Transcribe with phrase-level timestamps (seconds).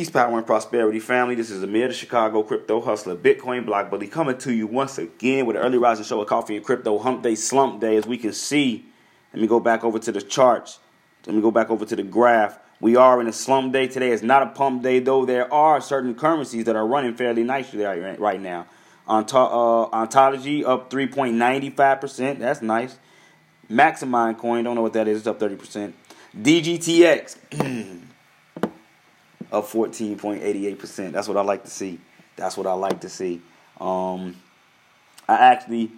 [0.00, 1.34] Peace, power, and prosperity, family.
[1.34, 5.44] This is Amir, the Chicago crypto hustler, Bitcoin block bully, coming to you once again
[5.44, 7.96] with an early rising show of coffee and crypto hump day, slump day.
[7.96, 8.86] As we can see,
[9.34, 10.78] let me go back over to the charts.
[11.26, 12.58] Let me go back over to the graph.
[12.80, 14.10] We are in a slump day today.
[14.10, 15.26] It's not a pump day, though.
[15.26, 18.68] There are certain currencies that are running fairly nicely right now.
[19.06, 22.38] Uh, Ontology up 3.95%.
[22.38, 22.96] That's nice.
[23.70, 25.18] Maximind coin, don't know what that is.
[25.18, 25.92] It's up 30%.
[26.40, 28.00] DGTX.
[29.52, 31.12] up 14.88%.
[31.12, 32.00] That's what I like to see.
[32.36, 33.40] That's what I like to see.
[33.80, 34.36] Um,
[35.28, 35.90] I actually,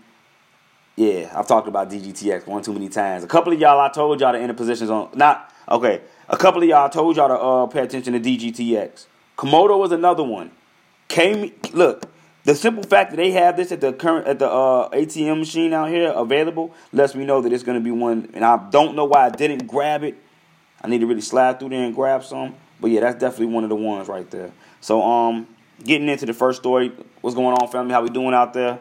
[0.96, 3.24] yeah, I've talked about DGTX one too many times.
[3.24, 6.62] A couple of y'all, I told y'all to enter positions on, not, okay, a couple
[6.62, 9.06] of y'all I told y'all to uh, pay attention to DGTX.
[9.36, 10.50] Komodo was another one.
[11.08, 12.08] Came, look,
[12.44, 15.72] the simple fact that they have this at the current at the uh, ATM machine
[15.72, 18.30] out here available lets me know that it's going to be one.
[18.34, 20.16] And I don't know why I didn't grab it.
[20.80, 22.54] I need to really slide through there and grab some.
[22.82, 24.50] But yeah, that's definitely one of the ones right there.
[24.80, 25.46] So um,
[25.84, 27.94] getting into the first story, what's going on, family?
[27.94, 28.80] How we doing out there?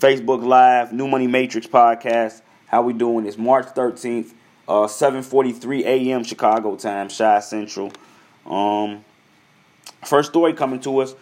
[0.00, 2.40] Facebook Live, New Money Matrix podcast.
[2.66, 3.26] How we doing?
[3.26, 4.32] It's March thirteenth,
[4.66, 6.24] uh, seven forty three a.m.
[6.24, 7.92] Chicago time, Chi Central.
[8.46, 9.04] Um,
[10.02, 11.14] first story coming to us.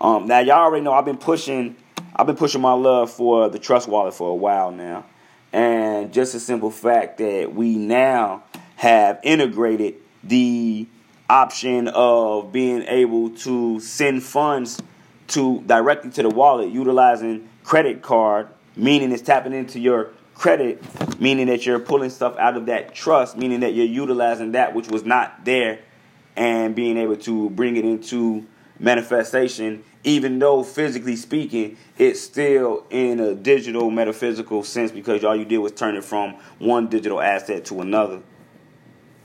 [0.00, 1.76] Um, now y'all already know I've been pushing.
[2.16, 5.04] I've been pushing my love for the Trust Wallet for a while now,
[5.52, 8.42] and just a simple fact that we now
[8.76, 10.86] have integrated the
[11.28, 14.80] option of being able to send funds
[15.28, 20.82] to directly to the wallet utilizing credit card, meaning it's tapping into your credit,
[21.20, 24.88] meaning that you're pulling stuff out of that trust, meaning that you're utilizing that which
[24.88, 25.80] was not there
[26.36, 28.46] and being able to bring it into
[28.78, 35.44] manifestation, even though physically speaking, it's still in a digital metaphysical sense because all you
[35.44, 38.20] did was turn it from one digital asset to another.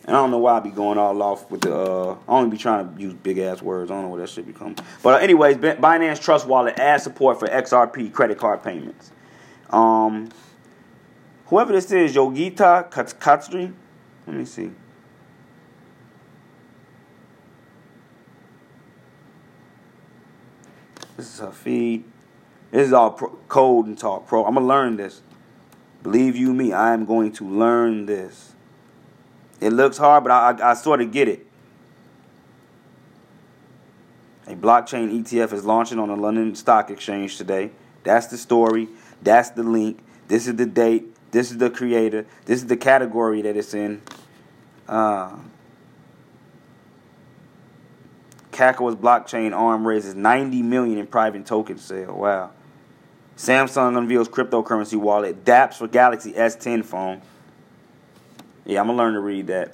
[0.10, 1.76] And I don't know why I be going all off with the.
[1.76, 3.92] Uh, I only be trying to use big ass words.
[3.92, 4.76] I don't know where that shit be become.
[5.04, 9.12] But uh, anyways, Binance Trust Wallet adds support for XRP credit card payments.
[9.70, 10.30] Um,
[11.46, 13.72] whoever this is, Yogita Khatri.
[14.26, 14.72] Let me see.
[21.18, 22.04] This is her feed.
[22.72, 24.44] This is all pro- code and talk pro.
[24.44, 25.22] I'm gonna learn this.
[26.02, 28.56] Believe you me, I am going to learn this.
[29.60, 31.46] It looks hard, but I, I, I sort of get it.
[34.48, 37.72] A blockchain ETF is launching on the London Stock Exchange today.
[38.04, 38.88] That's the story.
[39.22, 40.00] That's the link.
[40.28, 41.16] This is the date.
[41.32, 42.26] This is the creator.
[42.46, 44.02] This is the category that it's in.
[44.88, 45.36] Uh,
[48.52, 52.18] Kakao's blockchain arm raises 90 million in private token sale.
[52.18, 52.52] Wow.
[53.38, 57.22] Samsung unveils cryptocurrency wallet dApps for Galaxy S10 phone.
[58.70, 59.74] Yeah, I'm gonna learn to read that.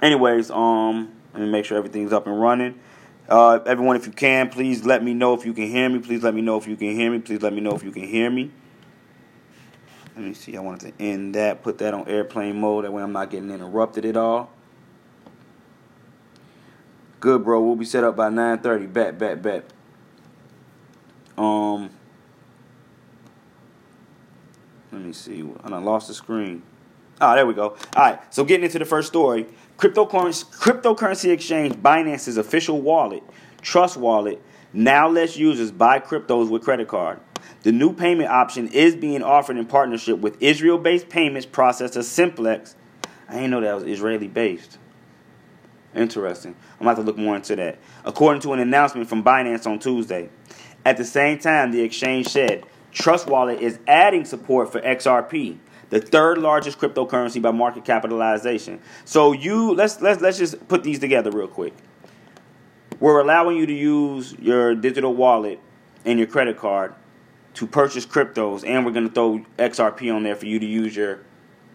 [0.00, 2.80] Anyways, um, let me make sure everything's up and running.
[3.28, 5.98] Uh, everyone, if you can, please let me know if you can hear me.
[5.98, 7.18] Please let me know if you can hear me.
[7.18, 8.50] Please let me know if you can hear me.
[10.16, 10.56] Let me see.
[10.56, 12.86] I wanted to end that, put that on airplane mode.
[12.86, 14.50] That way I'm not getting interrupted at all.
[17.20, 17.60] Good, bro.
[17.60, 18.90] We'll be set up by 9:30.
[18.90, 19.70] Bet, bet, bet.
[21.36, 21.90] Um,
[24.90, 25.40] let me see.
[25.40, 26.62] And I lost the screen.
[27.20, 27.76] Ah, there we go.
[27.96, 29.46] All right, so getting into the first story,
[29.76, 33.22] cryptocurrency, cryptocurrency exchange Binance's official wallet,
[33.60, 34.40] Trust Wallet,
[34.72, 37.20] now lets users buy cryptos with credit card.
[37.62, 42.76] The new payment option is being offered in partnership with Israel-based payments processor Simplex.
[43.28, 44.78] I didn't know that was Israeli-based.
[45.94, 46.54] Interesting.
[46.78, 47.78] I'm about to look more into that.
[48.04, 50.28] According to an announcement from Binance on Tuesday.
[50.84, 55.58] At the same time, the exchange said Trust Wallet is adding support for XRP,
[55.90, 58.80] the third largest cryptocurrency by market capitalization.
[59.04, 61.74] So you let's let's let's just put these together real quick.
[63.00, 65.60] We're allowing you to use your digital wallet
[66.04, 66.94] and your credit card
[67.54, 70.96] to purchase cryptos, and we're going to throw XRP on there for you to use
[70.96, 71.20] your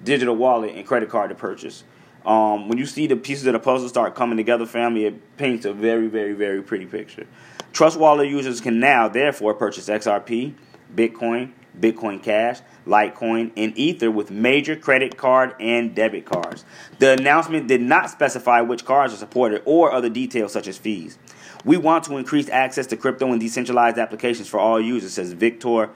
[0.03, 1.83] digital wallet and credit card to purchase.
[2.25, 5.65] Um, when you see the pieces of the puzzle start coming together, family, it paints
[5.65, 7.27] a very, very, very pretty picture.
[7.73, 10.53] Trust Wallet users can now, therefore, purchase XRP,
[10.95, 16.65] Bitcoin, Bitcoin Cash, Litecoin, and Ether with major credit card and debit cards.
[16.99, 21.17] The announcement did not specify which cards are supported or other details such as fees.
[21.65, 25.89] We want to increase access to crypto and decentralized applications for all users, says Viktor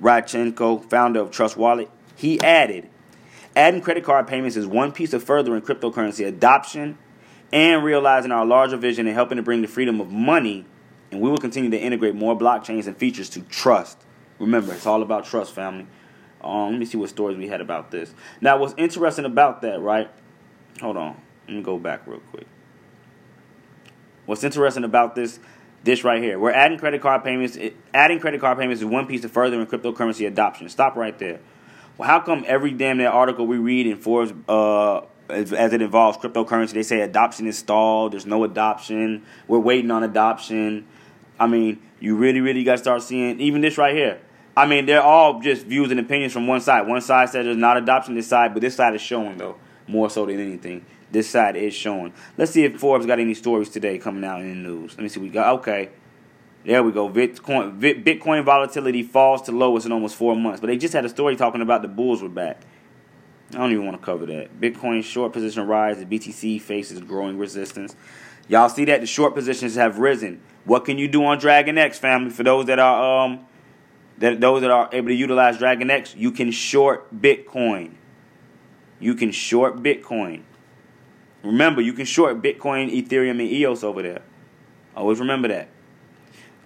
[0.00, 1.90] Radchenko, founder of Trust Wallet.
[2.16, 2.88] He added,
[3.54, 6.98] adding credit card payments is one piece of furthering cryptocurrency adoption
[7.52, 10.64] and realizing our larger vision and helping to bring the freedom of money.
[11.10, 13.98] And we will continue to integrate more blockchains and features to trust.
[14.40, 15.86] Remember, it's all about trust, family.
[16.42, 18.14] Um, let me see what stories we had about this.
[18.40, 20.10] Now, what's interesting about that, right?
[20.80, 21.20] Hold on.
[21.46, 22.46] Let me go back real quick.
[24.26, 25.38] What's interesting about this
[25.82, 27.56] this right here, we're adding credit card payments.
[27.94, 30.68] Adding credit card payments is one piece to furthering cryptocurrency adoption.
[30.68, 31.40] Stop right there.
[31.96, 35.80] Well, how come every damn that article we read in Forbes, uh, as, as it
[35.80, 38.12] involves cryptocurrency, they say adoption is stalled.
[38.12, 39.24] There's no adoption.
[39.48, 40.86] We're waiting on adoption.
[41.38, 44.20] I mean, you really, really got to start seeing even this right here.
[44.60, 46.86] I mean, they're all just views and opinions from one side.
[46.86, 49.56] One side says there's not adoption this side, but this side is showing though
[49.88, 50.84] more so than anything.
[51.10, 52.12] This side is showing.
[52.36, 54.92] Let's see if Forbes got any stories today coming out in the news.
[54.98, 55.18] Let me see.
[55.18, 55.88] We got okay.
[56.66, 57.08] There we go.
[57.08, 60.60] Bitcoin Bitcoin volatility falls to lowest in almost four months.
[60.60, 62.60] But they just had a story talking about the bulls were back.
[63.52, 64.60] I don't even want to cover that.
[64.60, 67.96] Bitcoin short position rise The BTC faces growing resistance.
[68.46, 70.42] Y'all see that the short positions have risen.
[70.66, 72.30] What can you do on Dragon X, family?
[72.30, 73.46] For those that are um
[74.20, 77.94] that those that are able to utilize Dragon X, you can short Bitcoin.
[79.00, 80.42] You can short Bitcoin.
[81.42, 84.22] Remember, you can short Bitcoin, Ethereum, and EOS over there.
[84.94, 85.68] Always remember that.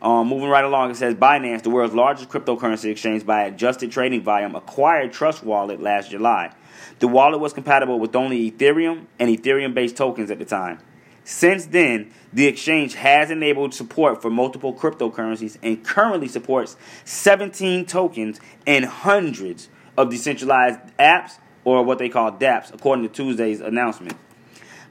[0.02, 4.22] Um, moving right along, it says Binance, the world's largest cryptocurrency exchange by adjusted trading
[4.22, 6.52] volume, acquired Trust Wallet last July.
[6.98, 10.80] The wallet was compatible with only Ethereum and Ethereum based tokens at the time.
[11.24, 18.40] Since then, the exchange has enabled support for multiple cryptocurrencies and currently supports 17 tokens
[18.66, 24.16] and hundreds of decentralized apps, or what they call dApps, according to Tuesday's announcement.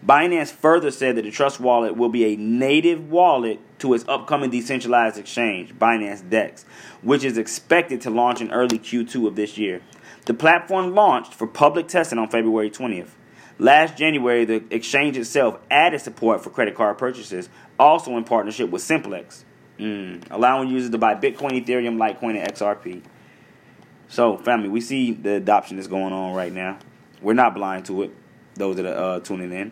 [0.05, 4.49] Binance further said that the Trust Wallet will be a native wallet to its upcoming
[4.49, 6.65] decentralized exchange, Binance DEX,
[7.01, 9.81] which is expected to launch in early Q2 of this year.
[10.25, 13.11] The platform launched for public testing on February 20th.
[13.59, 18.81] Last January, the exchange itself added support for credit card purchases, also in partnership with
[18.81, 19.45] Simplex,
[19.79, 23.03] mm, allowing users to buy Bitcoin, Ethereum, Litecoin, and XRP.
[24.07, 26.79] So, family, we see the adoption that's going on right now.
[27.21, 28.11] We're not blind to it,
[28.55, 29.71] those that are uh, tuning in.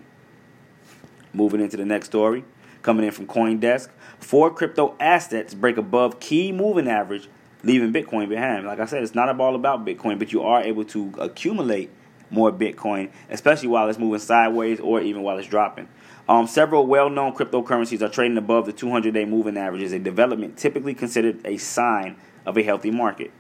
[1.33, 2.43] Moving into the next story,
[2.81, 3.89] coming in from CoinDesk,
[4.19, 7.29] four crypto assets break above key moving average,
[7.63, 8.65] leaving Bitcoin behind.
[8.65, 11.89] Like I said, it's not all about Bitcoin, but you are able to accumulate
[12.31, 15.87] more Bitcoin, especially while it's moving sideways or even while it's dropping.
[16.27, 21.45] Um, several well-known cryptocurrencies are trading above the 200-day moving averages, a development typically considered
[21.45, 23.31] a sign of a healthy market.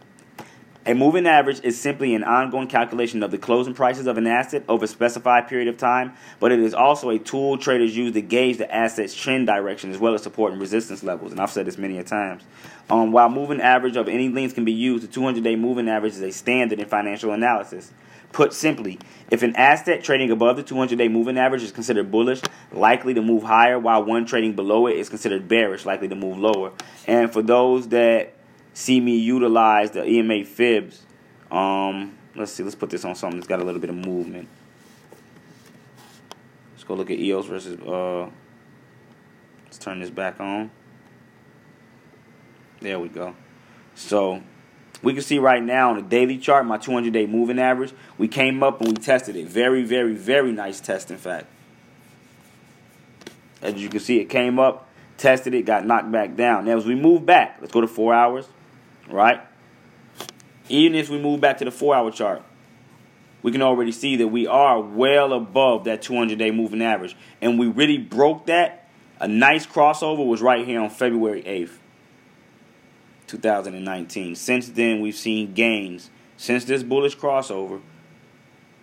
[0.83, 4.63] A moving average is simply an ongoing calculation of the closing prices of an asset
[4.67, 8.21] over a specified period of time, but it is also a tool traders use to
[8.21, 11.31] gauge the asset's trend direction as well as support and resistance levels.
[11.31, 12.41] And I've said this many a times.
[12.89, 16.21] Um, while moving average of any length can be used, the 200-day moving average is
[16.21, 17.91] a standard in financial analysis.
[18.31, 18.97] Put simply,
[19.29, 22.41] if an asset trading above the 200-day moving average is considered bullish,
[22.71, 26.37] likely to move higher, while one trading below it is considered bearish, likely to move
[26.37, 26.71] lower.
[27.07, 28.33] And for those that
[28.73, 31.03] see me utilize the EMA fibs.
[31.49, 34.47] Um, let's see, let's put this on something that's got a little bit of movement.
[36.73, 37.79] Let's go look at EOS versus.
[37.79, 38.29] Uh,
[39.65, 40.71] let's turn this back on.
[42.79, 43.35] There we go.
[43.95, 44.41] So
[45.01, 48.27] we can see right now on the daily chart, my 200 day moving average, we
[48.27, 49.47] came up and we tested it.
[49.47, 51.47] Very, very, very nice test, in fact.
[53.61, 56.65] As you can see, it came up, tested it, got knocked back down.
[56.65, 58.47] Now, as we move back, let's go to four hours
[59.11, 59.41] right?
[60.69, 62.41] Even if we move back to the four hour chart,
[63.41, 67.15] we can already see that we are well above that 200 day moving average.
[67.41, 68.89] And we really broke that.
[69.19, 71.77] A nice crossover was right here on February 8th,
[73.31, 74.35] 2019.
[74.35, 76.09] Since then, we've seen gains.
[76.37, 77.81] Since this bullish crossover,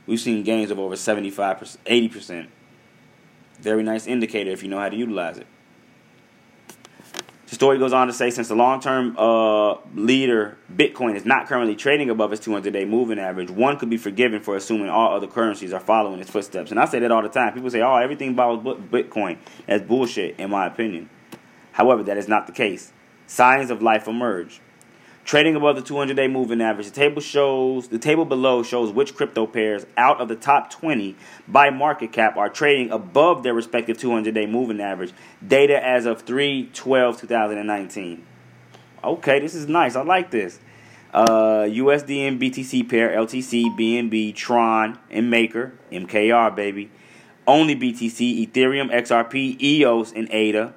[0.07, 2.49] we've seen gains of over 75%, 80%.
[3.61, 5.47] Very nice indicator if you know how to utilize it.
[7.49, 11.47] The story goes on to say since the long term uh, leader, Bitcoin, is not
[11.47, 15.15] currently trading above its 200 day moving average, one could be forgiven for assuming all
[15.15, 16.71] other currencies are following its footsteps.
[16.71, 17.55] And I say that all the time.
[17.55, 19.39] People say, oh, everything about Bitcoin.
[19.67, 21.09] That's bullshit, in my opinion.
[21.73, 22.93] However, that is not the case.
[23.29, 24.61] Signs of life emerge
[25.29, 26.87] trading above the 200-day moving average.
[26.87, 31.15] The table shows the table below shows which crypto pairs out of the top 20
[31.47, 35.13] by market cap are trading above their respective 200-day moving average.
[35.47, 38.21] Data as of 3/12/2019.
[39.05, 39.97] Okay, this is nice.
[39.97, 40.61] I like this.
[41.13, 46.91] Uh, USD and BTC pair, LTC, BNB, Tron, and Maker, MKR, baby.
[47.47, 50.73] Only BTC, Ethereum, XRP, EOS, and ADA.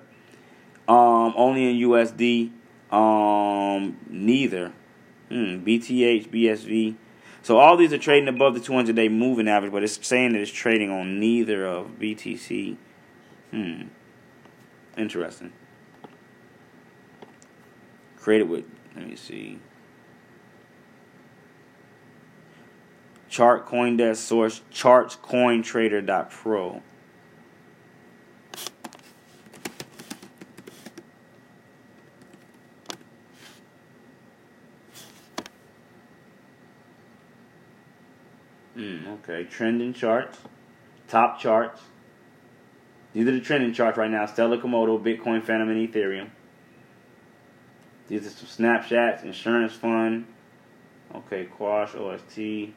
[0.92, 2.52] Um, only in USD.
[2.94, 4.74] Um, neither.
[5.30, 6.96] Hmm, BTH, BSV.
[7.42, 10.42] So all these are trading above the 200 day moving average, but it's saying that
[10.42, 12.76] it's trading on neither of BTC.
[13.52, 13.84] Hmm.
[14.98, 15.54] Interesting.
[18.18, 19.60] Created with, let me see.
[23.30, 26.84] Chart CoinDesk source charts CoinTrader.pro.
[38.82, 40.38] Hmm, okay, trending charts,
[41.08, 41.82] top charts.
[43.14, 46.30] These are the trending charts right now: Stellar Komodo, Bitcoin, Fantom, and Ethereum.
[48.08, 49.24] These are some snapshots.
[49.24, 50.26] Insurance fund.
[51.14, 52.74] Okay, Quash, OST.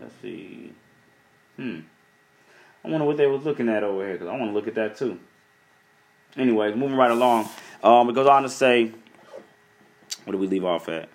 [0.00, 0.72] Let's see.
[1.56, 1.80] Hmm.
[2.84, 4.74] I wonder what they was looking at over here because I want to look at
[4.74, 5.18] that too.
[6.36, 7.48] Anyways, moving right along.
[7.82, 8.92] Um, it goes on to say,
[10.24, 11.08] what do we leave off at?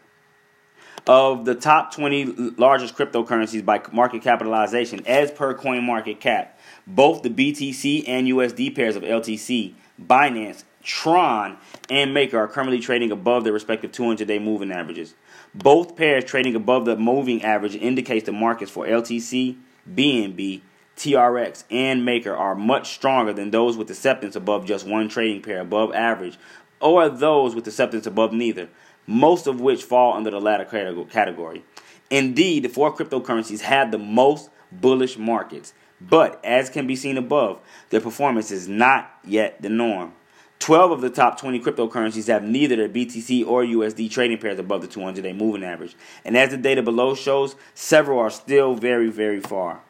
[1.08, 2.26] Of the top 20
[2.58, 8.76] largest cryptocurrencies by market capitalization, as per Coin Market Cap, both the BTC and USD
[8.76, 11.58] pairs of LTC, Binance, Tron,
[11.90, 15.14] and Maker are currently trading above their respective 200 day moving averages.
[15.54, 19.58] Both pairs trading above the moving average indicates the markets for LTC,
[19.92, 20.62] BNB,
[20.96, 25.60] TRX, and Maker are much stronger than those with acceptance above just one trading pair
[25.60, 26.38] above average,
[26.80, 28.70] or those with acceptance above neither,
[29.08, 31.64] most of which fall under the latter category.
[32.10, 37.60] Indeed, the four cryptocurrencies have the most bullish markets, but as can be seen above,
[37.90, 40.14] their performance is not yet the norm.
[40.60, 44.82] 12 of the top 20 cryptocurrencies have neither their BTC or USD trading pairs above
[44.82, 45.96] the 200 day moving average.
[46.26, 49.82] And as the data below shows, several are still very, very far,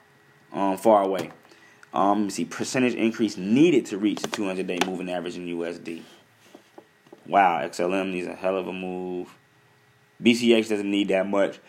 [0.53, 1.31] um, far away.
[1.91, 6.03] Um, see, percentage increase needed to reach the 200 day moving average in USD.
[7.29, 9.29] Wow, XLM needs a hell of a move.
[10.21, 11.59] BCH doesn't need that much.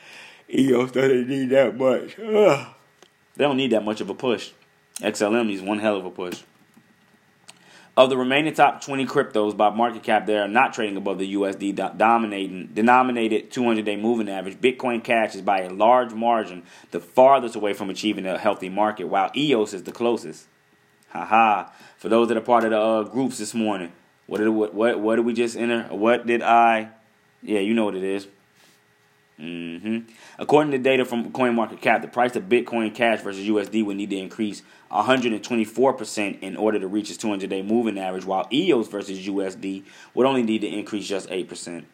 [0.52, 2.18] EOS doesn't need that much.
[2.18, 2.66] Ugh.
[3.36, 4.52] They don't need that much of a push.
[5.00, 6.42] XLM needs one hell of a push.
[7.94, 11.34] Of the remaining top 20 cryptos by market cap that are not trading above the
[11.34, 17.54] USD dominating denominated 200-day moving average, Bitcoin Cash is by a large margin the farthest
[17.54, 20.46] away from achieving a healthy market, while EOS is the closest.
[21.10, 21.68] Haha!
[21.98, 23.92] For those that are part of the uh, groups this morning,
[24.30, 25.88] what did what, what what did we just enter?
[25.90, 26.90] What did I?
[27.42, 28.28] Yeah, you know what it is.
[29.40, 30.08] Mm-hmm.
[30.38, 34.16] According to data from CoinMarketCap, the price of Bitcoin Cash versus USD would need to
[34.16, 39.82] increase 124% in order to reach its 200-day moving average, while EOS versus USD
[40.14, 41.84] would only need to increase just 8%.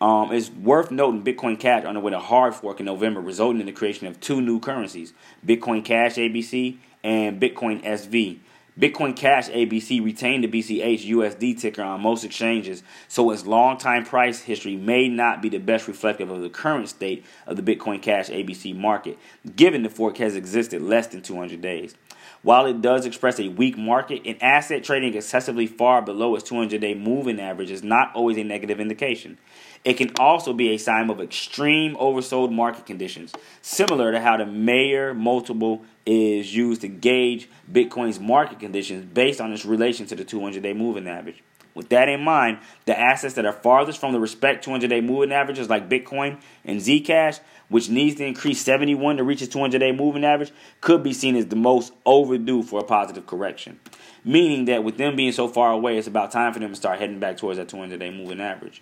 [0.00, 3.72] Um, it's worth noting Bitcoin Cash underwent a hard fork in November, resulting in the
[3.72, 5.12] creation of two new currencies:
[5.46, 8.38] Bitcoin Cash ABC and Bitcoin SV.
[8.80, 14.02] Bitcoin Cash ABC retained the BCH USD ticker on most exchanges, so its long time
[14.02, 18.00] price history may not be the best reflective of the current state of the Bitcoin
[18.00, 19.18] Cash ABC market,
[19.56, 21.94] given the fork has existed less than 200 days.
[22.40, 26.80] While it does express a weak market, an asset trading excessively far below its 200
[26.80, 29.36] day moving average is not always a negative indication.
[29.84, 34.46] It can also be a sign of extreme oversold market conditions, similar to how the
[34.46, 40.24] Mayer multiple is used to gauge Bitcoin's market conditions based on its relation to the
[40.24, 41.42] 200 day moving average.
[41.74, 45.32] With that in mind, the assets that are farthest from the respect 200 day moving
[45.32, 49.90] averages like Bitcoin and Zcash, which needs to increase 71 to reach its 200 day
[49.90, 53.80] moving average, could be seen as the most overdue for a positive correction.
[54.24, 57.00] Meaning that with them being so far away, it's about time for them to start
[57.00, 58.80] heading back towards that 200 day moving average.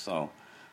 [0.00, 0.30] So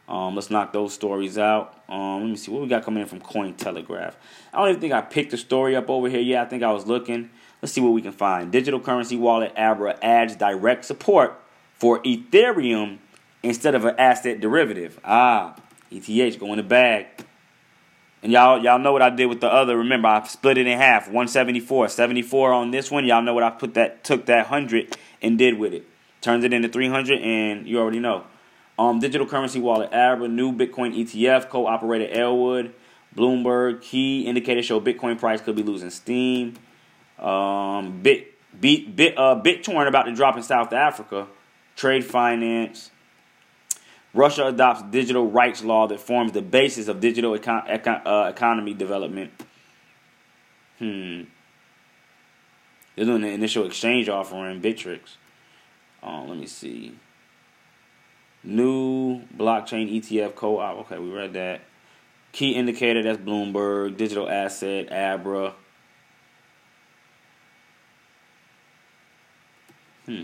[0.07, 1.83] um, let's knock those stories out.
[1.89, 4.13] Um, let me see what we got coming in from Cointelegraph.
[4.53, 6.45] I don't even think I picked the story up over here yet.
[6.45, 7.29] I think I was looking.
[7.61, 8.51] Let's see what we can find.
[8.51, 11.39] Digital currency wallet Abra adds direct support
[11.75, 12.99] for Ethereum
[13.43, 14.99] instead of an asset derivative.
[15.03, 15.55] Ah,
[15.91, 17.07] ETH going to bag.
[18.23, 19.77] And y'all y'all know what I did with the other.
[19.77, 21.07] Remember, I split it in half.
[21.07, 23.05] 174, 74 on this one.
[23.05, 25.85] Y'all know what I put that took that 100 and did with it.
[26.21, 28.23] Turns it into 300 and you already know.
[28.79, 32.73] Um, digital currency wallet Abra, new Bitcoin ETF, co-operated Elwood,
[33.15, 36.55] Bloomberg key indicators show Bitcoin price could be losing steam.
[37.17, 41.27] Um, bit bit bit uh BitTorrent about to drop in South Africa.
[41.75, 42.91] Trade finance.
[44.13, 48.73] Russia adopts digital rights law that forms the basis of digital econ- econ- uh, economy
[48.73, 49.31] development.
[50.79, 51.23] Hmm.
[52.95, 55.17] They're doing the initial exchange offering, Bittrex.
[56.01, 56.95] Uh, let me see.
[58.47, 60.77] New blockchain ETF co-op.
[60.85, 61.59] Okay, we read that.
[62.31, 63.97] Key indicator, that's Bloomberg.
[63.97, 65.53] Digital asset, Abra.
[70.05, 70.23] Hmm.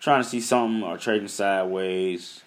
[0.00, 2.42] Trying to see something or trading sideways.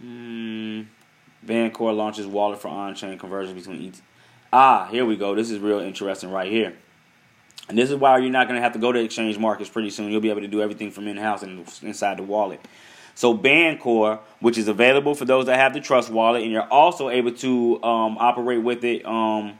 [0.00, 0.84] Hmm.
[1.46, 4.00] Bancor launches wallet for on-chain conversion between ET.
[4.52, 5.34] Ah, here we go.
[5.34, 6.74] This is real interesting right here.
[7.68, 9.90] And this is why you're not going to have to go to exchange markets pretty
[9.90, 10.10] soon.
[10.10, 12.60] You'll be able to do everything from in-house and inside the wallet.
[13.14, 17.08] So Bancor, which is available for those that have the Trust wallet, and you're also
[17.08, 19.04] able to um, operate with it.
[19.04, 19.58] Um,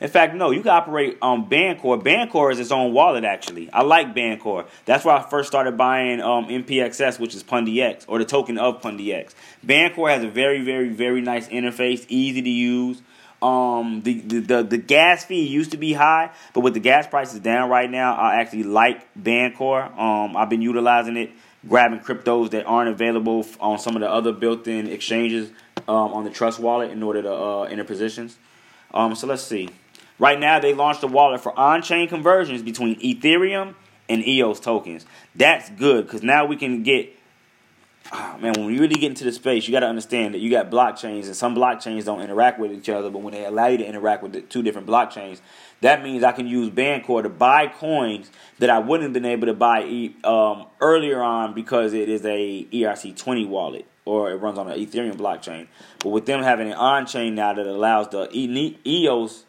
[0.00, 2.02] In fact, no, you can operate on Bancor.
[2.02, 3.70] Bancor is its own wallet, actually.
[3.72, 4.66] I like Bancor.
[4.84, 8.58] That's where I first started buying um, NPXS, which is Pundi X, or the token
[8.58, 9.34] of Pundi X.
[9.64, 13.00] Bancor has a very, very, very nice interface, easy to use.
[13.42, 17.08] Um, the, the, the, the gas fee used to be high, but with the gas
[17.08, 19.98] prices down right now, I actually like Bancor.
[19.98, 21.32] Um, I've been utilizing it,
[21.68, 25.50] grabbing cryptos that aren't available on some of the other built-in exchanges
[25.88, 28.38] um, on the Trust wallet in order to uh, enter positions.
[28.94, 29.68] Um, so let's see.
[30.22, 33.74] Right now, they launched a wallet for on-chain conversions between Ethereum
[34.08, 35.04] and EOS tokens.
[35.34, 37.12] That's good because now we can get.
[38.12, 40.48] Oh, man, when we really get into the space, you got to understand that you
[40.48, 43.10] got blockchains, and some blockchains don't interact with each other.
[43.10, 45.40] But when they allow you to interact with the two different blockchains,
[45.80, 49.48] that means I can use Bancor to buy coins that I wouldn't have been able
[49.48, 54.70] to buy um, earlier on because it is a ERC20 wallet or it runs on
[54.70, 55.66] an Ethereum blockchain.
[55.98, 59.46] But with them having an on-chain now that allows the EOS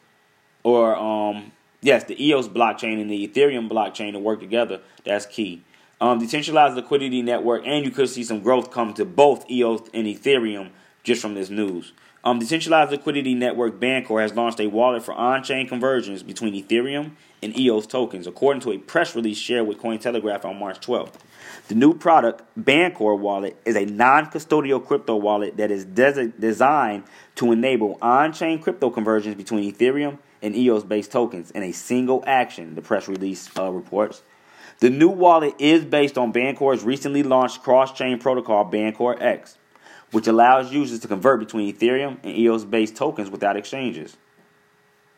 [0.63, 1.51] or um
[1.83, 5.63] yes, the EOS blockchain and the Ethereum blockchain to work together, that's key.
[6.01, 10.07] Um, decentralized liquidity network, and you could see some growth come to both EOS and
[10.07, 10.71] Ethereum
[11.03, 11.93] just from this news.
[12.25, 17.57] Um, decentralized liquidity network Bancor has launched a wallet for on-chain conversions between Ethereum and
[17.57, 21.15] EOS tokens, according to a press release shared with Cointelegraph on March 12th.
[21.67, 27.03] The new product, Bancor Wallet, is a non custodial crypto wallet that is des- designed
[27.35, 32.23] to enable on chain crypto conversions between Ethereum and EOS based tokens in a single
[32.27, 34.21] action, the press release uh, reports.
[34.79, 39.57] The new wallet is based on Bancor's recently launched cross chain protocol, Bancor X,
[40.11, 44.17] which allows users to convert between Ethereum and EOS based tokens without exchanges.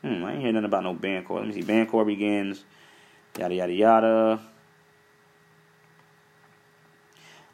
[0.01, 1.39] Hmm, I ain't hear nothing about no Bancor.
[1.39, 1.63] Let me see.
[1.63, 2.63] Bancor begins,
[3.37, 4.41] yada, yada, yada.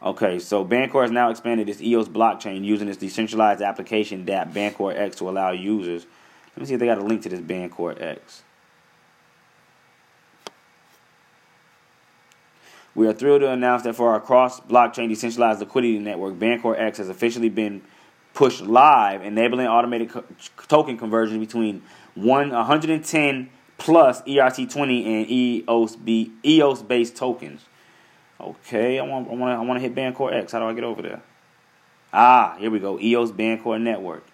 [0.03, 4.93] Okay, so Bancor has now expanded its EOS blockchain using its decentralized application dApp Bancor
[4.97, 6.07] X to allow users.
[6.55, 8.43] Let me see if they got a link to this Bancor X.
[12.93, 16.97] We are thrilled to announce that for our cross blockchain decentralized liquidity network, Bancor X
[16.97, 17.81] has officially been
[18.33, 20.25] pushed live, enabling automated co-
[20.67, 21.83] token conversion between
[22.15, 25.97] one 110 plus ERC20 and EOS,
[26.45, 27.65] EOS based tokens.
[28.39, 30.51] Okay, I want I want to I want to hit Bancor X.
[30.51, 31.21] How do I get over there?
[32.11, 32.99] Ah, here we go.
[32.99, 34.25] EOS Bancor Network.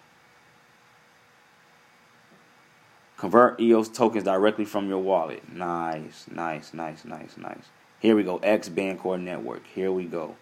[3.18, 5.52] Convert EOS tokens directly from your wallet.
[5.52, 7.64] Nice, nice, nice, nice, nice.
[7.98, 8.38] Here we go.
[8.38, 9.66] X Bancor Network.
[9.66, 10.36] Here we go.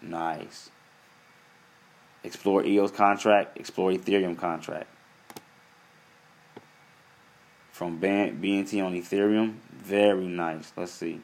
[0.00, 0.70] Nice.
[2.22, 3.58] Explore EOS contract.
[3.58, 4.86] Explore Ethereum contract.
[7.72, 9.56] From BNT on Ethereum.
[9.72, 10.72] Very nice.
[10.76, 11.20] Let's see.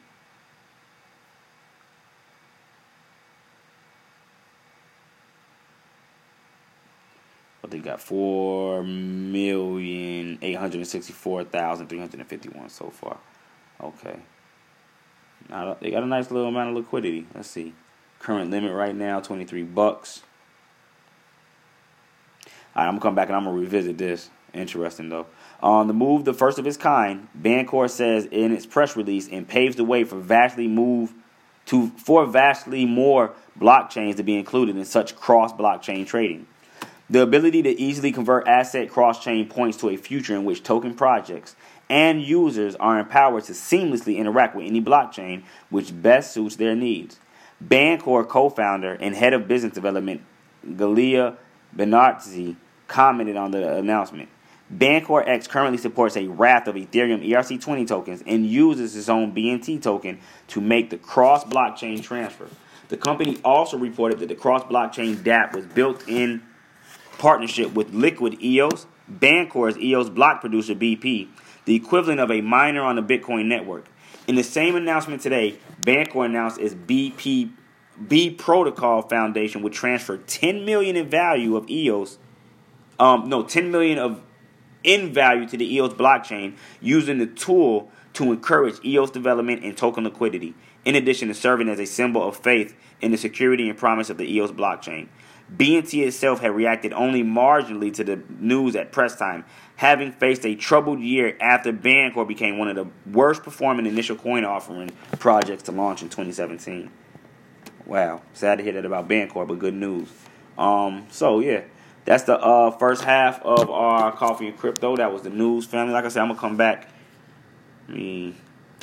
[7.71, 13.17] They got four million eight hundred sixty-four thousand three hundred fifty-one so far.
[13.81, 14.19] Okay.
[15.49, 17.25] Now they got a nice little amount of liquidity.
[17.33, 17.73] Let's see.
[18.19, 20.21] Current limit right now twenty-three bucks.
[22.75, 24.29] All right, I'm gonna come back and I'm gonna revisit this.
[24.53, 25.27] Interesting though.
[25.63, 29.47] On the move, the first of its kind, Bancor says in its press release, and
[29.47, 31.13] paves the way for vastly move
[31.67, 36.47] to for vastly more blockchains to be included in such cross blockchain trading.
[37.11, 40.95] The ability to easily convert asset cross chain points to a future in which token
[40.95, 41.57] projects
[41.89, 47.19] and users are empowered to seamlessly interact with any blockchain which best suits their needs.
[47.61, 50.21] Bancor co founder and head of business development,
[50.65, 51.35] Galia
[51.75, 52.55] Benartzi,
[52.87, 54.29] commented on the announcement.
[54.73, 59.81] Bancor X currently supports a raft of Ethereum ERC20 tokens and uses its own BNT
[59.81, 62.47] token to make the cross blockchain transfer.
[62.87, 66.43] The company also reported that the cross blockchain dApp was built in
[67.21, 71.27] partnership with Liquid EOS, Bancor's EOS block producer BP,
[71.65, 73.85] the equivalent of a miner on the Bitcoin network.
[74.27, 77.51] In the same announcement today, Bancor announced its BP
[78.07, 82.17] B Protocol Foundation would transfer 10 million in value of EOS,
[82.99, 84.23] um, no, 10 million of
[84.83, 90.05] in value to the EOS blockchain using the tool to encourage EOS development and token
[90.05, 90.55] liquidity,
[90.85, 94.17] in addition to serving as a symbol of faith in the security and promise of
[94.17, 95.07] the EOS blockchain.
[95.55, 99.43] BNT itself had reacted only marginally to the news at press time,
[99.75, 104.45] having faced a troubled year after Bancor became one of the worst performing initial coin
[104.45, 106.89] offering projects to launch in 2017.
[107.85, 110.07] Wow, sad to hear that about Bancor, but good news.
[110.57, 111.63] Um, so yeah,
[112.05, 114.95] that's the uh, first half of our coffee and crypto.
[114.95, 115.93] That was the news, family.
[115.93, 116.89] Like I said, I'm gonna come back.
[117.89, 118.35] I mean,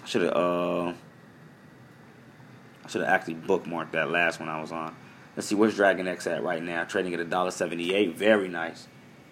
[0.03, 0.95] I should have uh, I
[2.89, 4.95] should have actually bookmarked that last one I was on.
[5.39, 6.83] Let's see where's Dragon X at right now.
[6.83, 8.13] Trading at $1.78.
[8.13, 8.89] Very nice.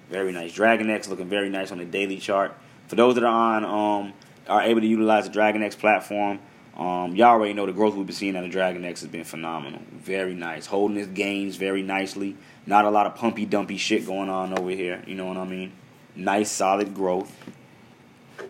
[0.09, 0.53] Very nice.
[0.53, 2.57] Dragon X looking very nice on the daily chart.
[2.87, 4.13] For those that are on, um,
[4.47, 6.39] are able to utilize the Dragon X platform,
[6.77, 9.25] um, y'all already know the growth we've been seeing out of Dragon X has been
[9.25, 9.81] phenomenal.
[9.95, 10.67] Very nice.
[10.67, 12.37] Holding its gains very nicely.
[12.67, 15.03] Not a lot of pumpy dumpy shit going on over here.
[15.09, 15.73] You know what I mean?
[16.15, 17.37] Nice solid growth.
[18.39, 18.49] Let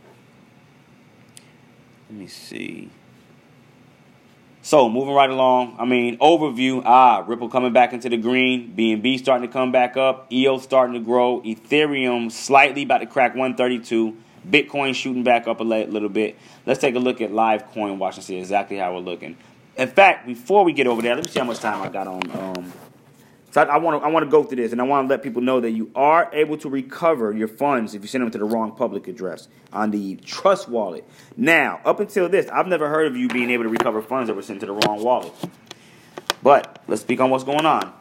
[2.11, 2.91] me see.
[4.67, 6.83] So moving right along, I mean overview.
[6.85, 8.75] Ah, Ripple coming back into the green.
[8.77, 10.27] BNB starting to come back up.
[10.33, 11.41] EO starting to grow.
[11.43, 14.17] Ethereum slightly about to crack 132.
[14.51, 16.37] Bitcoin shooting back up a little bit.
[16.67, 19.37] Let's take a look at live coin watch and see exactly how we're looking.
[19.77, 22.09] In fact, before we get over there, let me see how much time I got
[22.09, 22.29] on.
[22.33, 22.73] Um,
[23.57, 25.23] so I want to I want to go through this, and I want to let
[25.23, 28.37] people know that you are able to recover your funds if you send them to
[28.37, 31.09] the wrong public address on the Trust wallet.
[31.39, 34.35] Now, up until this, I've never heard of you being able to recover funds that
[34.35, 35.33] were sent to the wrong wallet.
[36.43, 37.95] But let's speak on what's going on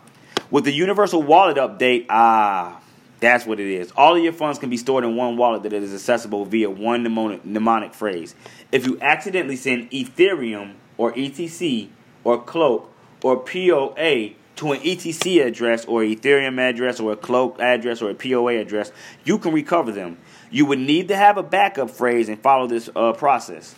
[0.52, 2.08] with the Universal Wallet update.
[2.10, 2.82] Ah,
[3.22, 3.92] that's what it is.
[3.92, 7.04] All of your funds can be stored in one wallet that is accessible via one
[7.04, 8.36] mnemonic phrase.
[8.74, 11.88] If you accidentally send Ethereum or ETC
[12.26, 18.02] or Cloak or POA to an ETC address or Ethereum address or a Cloak address
[18.02, 18.92] or a POA address,
[19.24, 20.18] you can recover them.
[20.50, 23.76] You would need to have a backup phrase and follow this uh, process.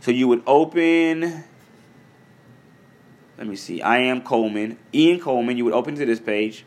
[0.00, 1.44] So you would open,
[3.36, 5.56] let me see, I am Coleman, Ian Coleman.
[5.56, 6.64] You would open to this page.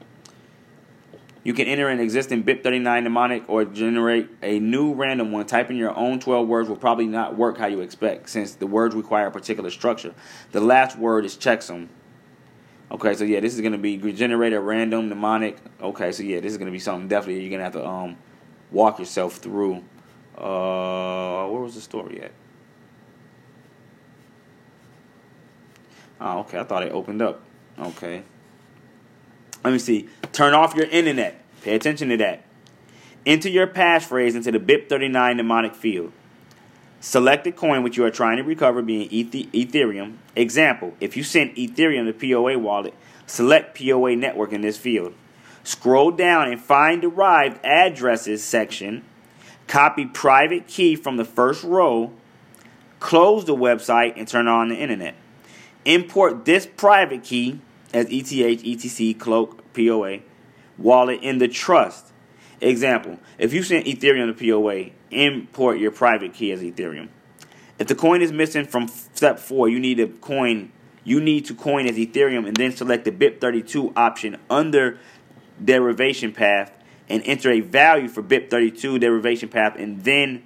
[1.44, 5.48] You can enter an existing BIP39 mnemonic or generate a new random one.
[5.48, 8.94] Typing your own 12 words will probably not work how you expect since the words
[8.94, 10.14] require a particular structure.
[10.52, 11.88] The last word is checksum.
[12.92, 15.58] Okay, so yeah, this is to be generate a random mnemonic.
[15.82, 18.18] Okay, so yeah, this is to be something definitely you're to have to um
[18.70, 19.84] walk yourself through.
[20.38, 22.32] Uh, where was the story at?
[26.20, 26.60] Oh, okay.
[26.60, 27.42] I thought it opened up.
[27.80, 28.24] Okay.
[29.64, 30.08] Let me see.
[30.32, 31.44] Turn off your internet.
[31.64, 32.44] Pay attention to that.
[33.26, 36.14] Enter your passphrase into the BIP39 mnemonic field.
[37.02, 40.18] Select the coin which you are trying to recover, being Ethereum.
[40.36, 42.94] Example, if you send Ethereum to POA wallet,
[43.26, 45.14] select POA network in this field.
[45.64, 49.04] Scroll down and find derived addresses section.
[49.68, 52.12] Copy private key from the first row.
[53.00, 55.16] Close the website and turn on the internet.
[55.86, 57.60] Import this private key
[57.94, 60.20] as ETH, ETC, Cloak, POA
[60.78, 62.11] wallet in the trust.
[62.62, 67.10] Example, if you send Ethereum to POA, import your private key as Ethereum.
[67.80, 70.72] If the coin is missing from step 4, you need a coin
[71.04, 75.00] you need to coin as Ethereum and then select the BIP32 option under
[75.64, 76.72] derivation path
[77.10, 80.44] and enter a value for BIP32 derivation path and then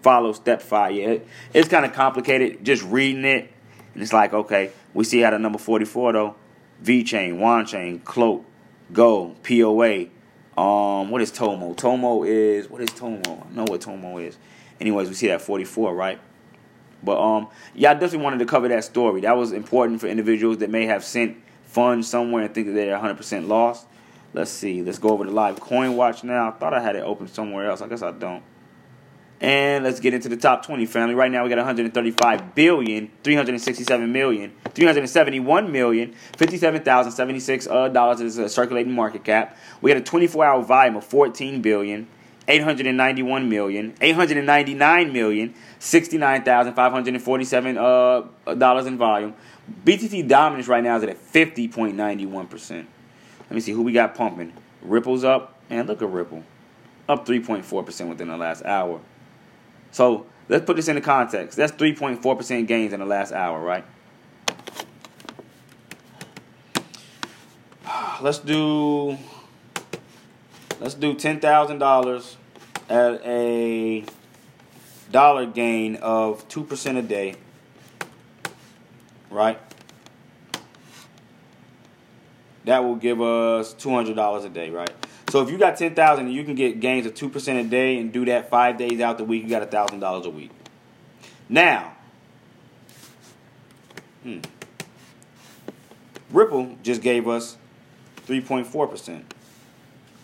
[0.00, 0.94] follow step 5.
[0.94, 1.18] Yeah,
[1.52, 3.52] it's kind of complicated just reading it.
[3.94, 6.36] And it's like, okay, we see out of number 44 though.
[6.82, 8.44] VeChain, Wanchain, Cloak,
[8.92, 10.06] Go, POA.
[10.58, 11.72] Um, what is Tomo?
[11.74, 13.46] Tomo is what is Tomo?
[13.48, 14.36] I know what Tomo is.
[14.80, 16.18] Anyways, we see that 44, right?
[17.00, 19.20] But um, yeah, I definitely wanted to cover that story.
[19.20, 22.98] That was important for individuals that may have sent funds somewhere and think that they're
[22.98, 23.86] 100% lost.
[24.34, 24.82] Let's see.
[24.82, 26.48] Let's go over to live coin watch now.
[26.48, 27.80] I thought I had it open somewhere else.
[27.80, 28.42] I guess I don't.
[29.40, 31.14] And let's get into the top 20 family.
[31.14, 38.48] Right now we got 135 billion, 367 million, 371 million, 57,076 uh, dollars is a
[38.48, 39.56] circulating market cap.
[39.80, 42.08] We got a 24-hour volume of 14 billion,
[42.48, 48.24] 891 million, 899 million, 69,547 uh,
[48.56, 49.34] dollars in volume.
[49.84, 52.70] BTC dominance right now is at 50.91%.
[52.70, 52.86] Let
[53.50, 54.52] me see who we got pumping.
[54.82, 55.54] Ripple's up.
[55.70, 56.42] Man, look at Ripple.
[57.08, 59.00] Up 3.4% within the last hour.
[59.90, 61.56] So let's put this into context.
[61.56, 63.84] That's 3.4% gains in the last hour, right?
[68.20, 69.16] Let's do
[70.80, 72.36] let's do ten thousand dollars
[72.88, 74.04] at a
[75.10, 77.36] dollar gain of two percent a day.
[79.30, 79.60] Right?
[82.64, 84.90] That will give us two hundred dollars a day, right?
[85.28, 87.68] So if you got ten thousand and you can get gains of two percent a
[87.68, 90.50] day and do that five days out the week, you got thousand dollars a week.
[91.50, 91.92] Now,
[94.22, 94.38] hmm,
[96.30, 97.56] Ripple just gave us
[98.18, 99.34] three point four percent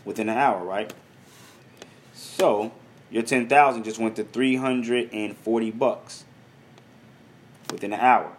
[0.06, 0.92] within an hour, right?
[2.14, 2.72] So
[3.10, 6.24] your ten thousand just went to three hundred and forty bucks
[7.70, 8.32] within an hour.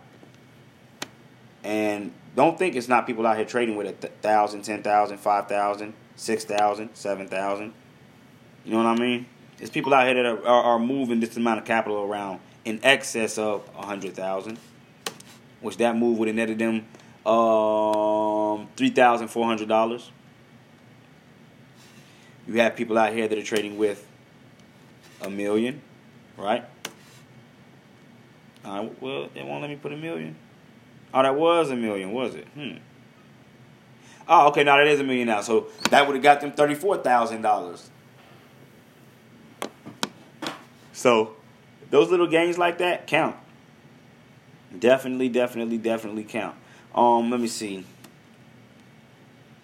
[1.63, 5.47] And don't think it's not people out here trading with a thousand, ten thousand, five
[5.47, 5.93] thousand.
[6.15, 7.73] 6,000, 7,000.
[8.63, 9.25] You know what I mean?
[9.57, 12.79] There's people out here that are, are, are moving this amount of capital around in
[12.83, 14.57] excess of 100,000,
[15.61, 16.85] which that move would have netted them
[17.25, 20.09] um, $3,400.
[22.47, 24.05] You have people out here that are trading with
[25.21, 25.81] a million,
[26.37, 26.63] right?
[28.63, 30.35] Uh, well, they won't let me put a million.
[31.13, 32.47] Oh, that was a million, was it?
[32.49, 32.77] Hmm.
[34.27, 35.41] Oh, okay, now that is a million now.
[35.41, 37.89] So that would have got them thirty-four thousand dollars.
[40.93, 41.35] So
[41.91, 43.35] those little gains like that count.
[44.77, 46.55] Definitely, definitely, definitely count.
[46.93, 47.85] Um, let me see.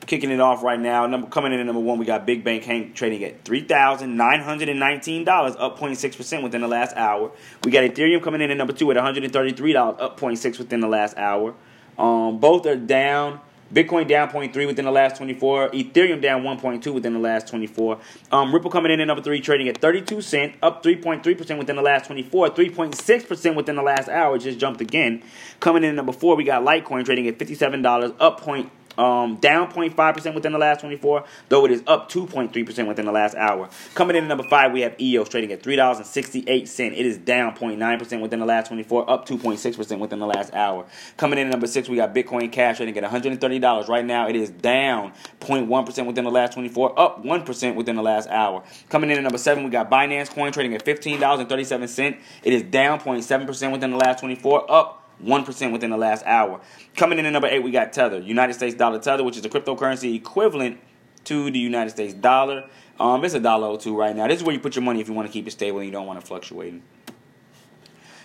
[0.06, 1.08] Kicking it off right now.
[1.08, 4.18] Number coming in at number one, we got Big Bank Hank trading at three thousand
[4.18, 7.32] nine hundred and nineteen dollars, up 06 percent within the last hour.
[7.64, 9.98] We got Ethereum coming in at number two at one hundred and thirty three dollars,
[10.00, 11.56] up 06 within the last hour.
[11.98, 13.40] Um, both are down.
[13.74, 15.70] Bitcoin down 0.3 within the last 24.
[15.70, 18.00] Ethereum down 1.2 within the last 24.
[18.32, 21.82] Um, Ripple coming in at number three, trading at 32 cent, up 3.3% within the
[21.82, 22.50] last 24.
[22.50, 25.24] 3.6% within the last hour, just jumped again.
[25.60, 29.72] Coming in at number four, we got Litecoin trading at $57, up point um, down
[29.72, 33.70] 0.5% within the last 24, though it is up 2.3% within the last hour.
[33.96, 36.48] Coming in at number 5, we have EOS trading at $3.68.
[36.48, 40.86] It is down 0.9% within the last 24, up 2.6% within the last hour.
[41.18, 43.88] Coming in at number 6, we got Bitcoin Cash trading at $130.
[43.88, 48.30] Right now, it is down 0.1% within the last 24, up 1% within the last
[48.30, 48.64] hour.
[48.90, 52.18] Coming in at number 7, we got Binance Coin trading at $15.37.
[52.44, 56.62] It is down 0.7% within the last 24, up 1% within the last hour.
[56.96, 59.50] Coming in at number 8, we got Tether, United States dollar Tether, which is a
[59.50, 60.80] cryptocurrency equivalent
[61.26, 62.68] to the United States dollar.
[63.00, 64.28] Um, it's a dollar or two right now.
[64.28, 65.86] This is where you put your money if you want to keep it stable and
[65.88, 66.82] you don't want to fluctuate.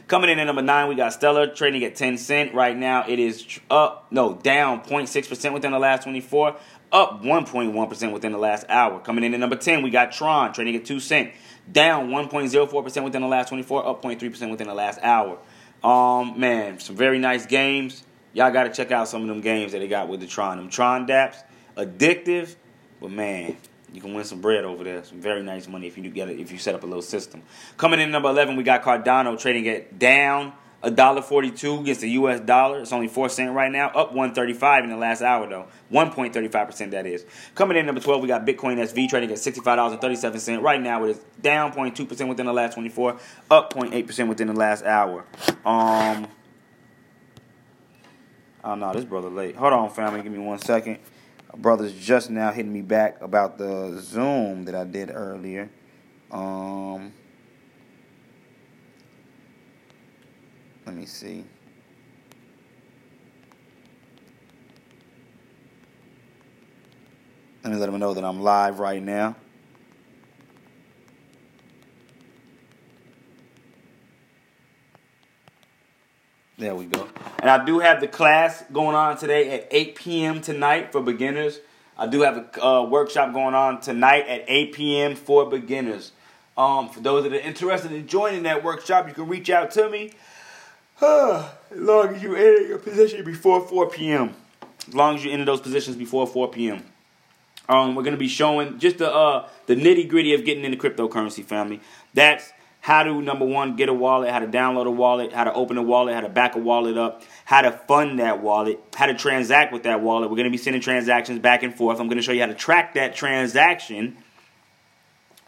[0.08, 2.54] Coming in at number nine, we got Stellar trading at 10 cent.
[2.54, 6.56] Right now, it is up, no, down 0.6% within the last 24,
[6.92, 9.00] up 1.1% within the last hour.
[9.00, 11.32] Coming in at number 10, we got Tron trading at 2 cent,
[11.70, 15.38] down 1.04% within the last 24, up 0.3% within the last hour.
[15.84, 18.02] Um, man, some very nice games.
[18.32, 20.58] Y'all got to check out some of them games that they got with the Tron.
[20.58, 21.42] Them Tron dApps,
[21.76, 22.54] addictive,
[23.00, 23.56] but man,
[23.92, 25.02] you can win some bread over there.
[25.04, 27.42] Some very nice money if you get it if you set up a little system.
[27.76, 30.52] Coming in number eleven, we got Cardano trading at down
[30.86, 32.38] a dollar forty-two against the U.S.
[32.38, 32.80] dollar.
[32.80, 35.66] It's only four cent right now, up one thirty-five in the last hour though.
[35.88, 37.26] One point thirty-five percent that is.
[37.56, 40.62] Coming in number twelve, we got Bitcoin SV trading at sixty-five dollars and thirty-seven cent.
[40.62, 43.18] Right now, it is down 0.2 percent within the last twenty-four,
[43.50, 45.24] up 0.8 percent within the last hour.
[45.64, 46.28] Um.
[48.62, 49.56] Oh no, this brother late.
[49.56, 50.22] Hold on, family.
[50.22, 50.98] Give me one second.
[51.56, 55.68] Brother's just now hitting me back about the Zoom that I did earlier.
[56.30, 57.12] Um.
[60.86, 61.44] Let me see.
[67.64, 69.34] Let me let them know that I'm live right now.
[76.56, 77.08] There we go.
[77.40, 80.40] And I do have the class going on today at 8 p.m.
[80.40, 81.58] tonight for beginners.
[81.98, 85.16] I do have a uh, workshop going on tonight at 8 p.m.
[85.16, 86.12] for beginners.
[86.56, 89.90] Um, for those that are interested in joining that workshop, you can reach out to
[89.90, 90.12] me
[91.02, 94.34] as long as you enter your position before 4 p.m.
[94.88, 96.82] As long as you enter those positions before 4 p.m.
[97.68, 101.44] Um, we're gonna be showing just the uh, the nitty gritty of getting into cryptocurrency,
[101.44, 101.80] family.
[102.14, 105.52] That's how to number one get a wallet, how to download a wallet, how to
[105.52, 109.06] open a wallet, how to back a wallet up, how to fund that wallet, how
[109.06, 110.30] to transact with that wallet.
[110.30, 112.00] We're gonna be sending transactions back and forth.
[112.00, 114.16] I'm gonna show you how to track that transaction.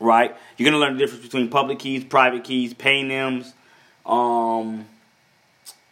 [0.01, 3.53] Right, you're gonna learn the difference between public keys, private keys, pay paynims.
[4.05, 4.87] Um,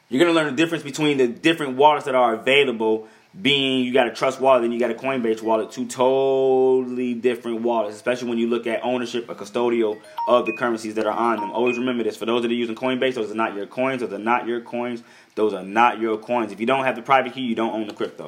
[0.09, 3.09] you're to learn the difference between the different wallets that are available.
[3.41, 7.61] Being you got a Trust wallet and you got a Coinbase wallet, two totally different
[7.61, 11.41] wallets, especially when you look at ownership or custodial of the currencies that are on
[11.41, 11.51] them.
[11.51, 14.15] Always remember this for those that are using Coinbase, those are not your coins, those
[14.15, 15.03] are not your coins,
[15.35, 16.51] those are not your coins.
[16.51, 18.27] If you don't have the private key, you don't own the crypto.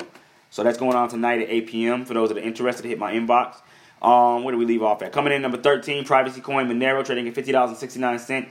[0.50, 2.04] So that's going on tonight at 8 p.m.
[2.04, 3.56] For those that are interested, hit my inbox.
[4.02, 5.12] Um, where do we leave off at?
[5.12, 8.48] Coming in number 13, Privacy Coin Monero trading at $50.69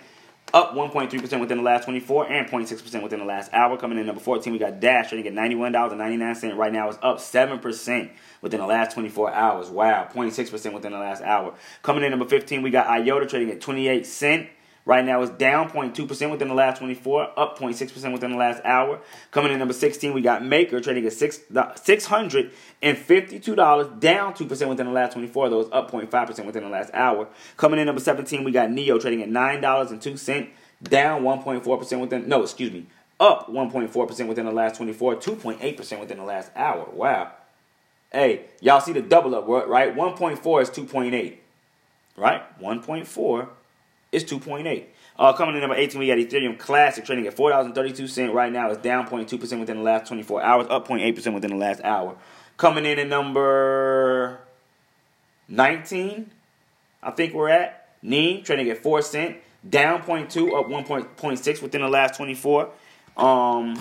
[0.54, 3.78] up 1.3% within the last 24 and 0.6% within the last hour.
[3.78, 6.58] Coming in number 14, we got Dash trading at $91.99.
[6.58, 8.10] Right now, it's up 7%
[8.42, 9.70] within the last 24 hours.
[9.70, 11.54] Wow, 0.6% within the last hour.
[11.84, 14.50] Coming in number 15, we got IOTA trading at 28 cent.
[14.88, 19.02] Right now, it's down 0.2% within the last 24, up 0.6% within the last hour.
[19.32, 24.94] Coming in number 16, we got Maker trading at six, $652, down 2% within the
[24.94, 27.28] last 24, those up 0.5% within the last hour.
[27.58, 30.48] Coming in number 17, we got Neo trading at $9.02,
[30.84, 32.86] down 1.4% within, no, excuse me,
[33.20, 36.88] up 1.4% within the last 24, 2.8% within the last hour.
[36.94, 37.34] Wow.
[38.10, 39.94] Hey, y'all see the double up, right?
[39.94, 41.36] 1.4 is 2.8,
[42.16, 42.62] right?
[42.62, 43.50] 1.4
[44.12, 44.86] is 2.8.
[45.20, 48.70] Uh, coming in number 18, we got Ethereum Classic trading at $4.32 right now.
[48.70, 52.16] It's down 0.2% within the last 24 hours, up 0.8% within the last hour.
[52.58, 54.40] Coming in at number
[55.50, 56.30] 19,
[57.02, 57.90] I think we're at.
[58.04, 62.70] NEM trading at 4 cent, down 0.2, up 1.6 within the last 24.
[63.18, 63.80] Um,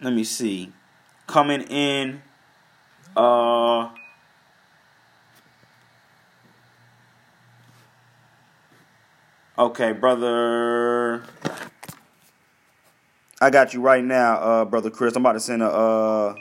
[0.00, 0.70] let me see.
[1.26, 2.22] Coming in,
[3.16, 3.88] uh,
[9.58, 11.24] okay, brother.
[13.40, 15.14] I got you right now, uh, brother Chris.
[15.16, 16.34] I'm about to send a uh,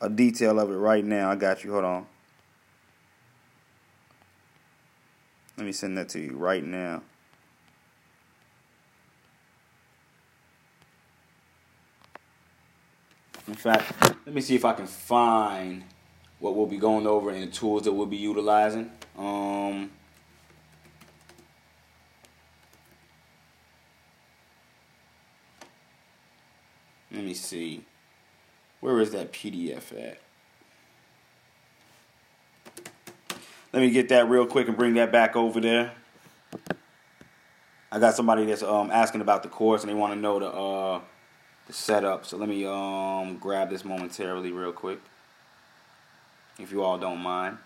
[0.00, 1.30] a detail of it right now.
[1.30, 1.72] I got you.
[1.72, 2.06] Hold on.
[5.56, 7.02] Let me send that to you right now.
[13.48, 13.92] In fact,
[14.26, 15.84] let me see if I can find
[16.40, 18.90] what we'll be going over and the tools that we'll be utilizing.
[19.16, 19.90] Um,
[27.36, 27.84] see.
[28.80, 30.18] Where is that PDF at?
[33.72, 35.92] Let me get that real quick and bring that back over there.
[37.92, 40.48] I got somebody that's um, asking about the course and they want to know the
[40.48, 41.00] uh,
[41.66, 42.26] the setup.
[42.26, 44.98] So let me um, grab this momentarily real quick,
[46.58, 47.58] if you all don't mind.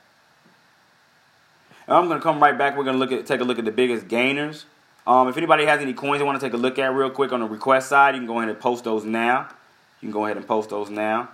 [1.87, 2.77] And I'm gonna come right back.
[2.77, 4.67] We're gonna look at take a look at the biggest gainers.
[5.07, 7.33] Um, if anybody has any coins they want to take a look at real quick
[7.33, 9.49] on the request side, you can go ahead and post those now.
[10.01, 11.29] You can go ahead and post those now.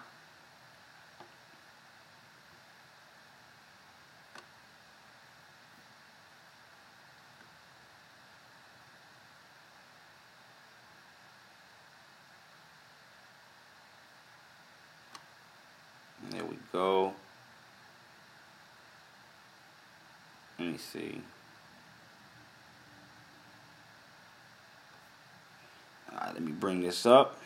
[16.30, 17.12] There we go.
[20.58, 21.20] Let me see.
[26.10, 27.40] All right, let me bring this up.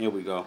[0.00, 0.46] Here we go.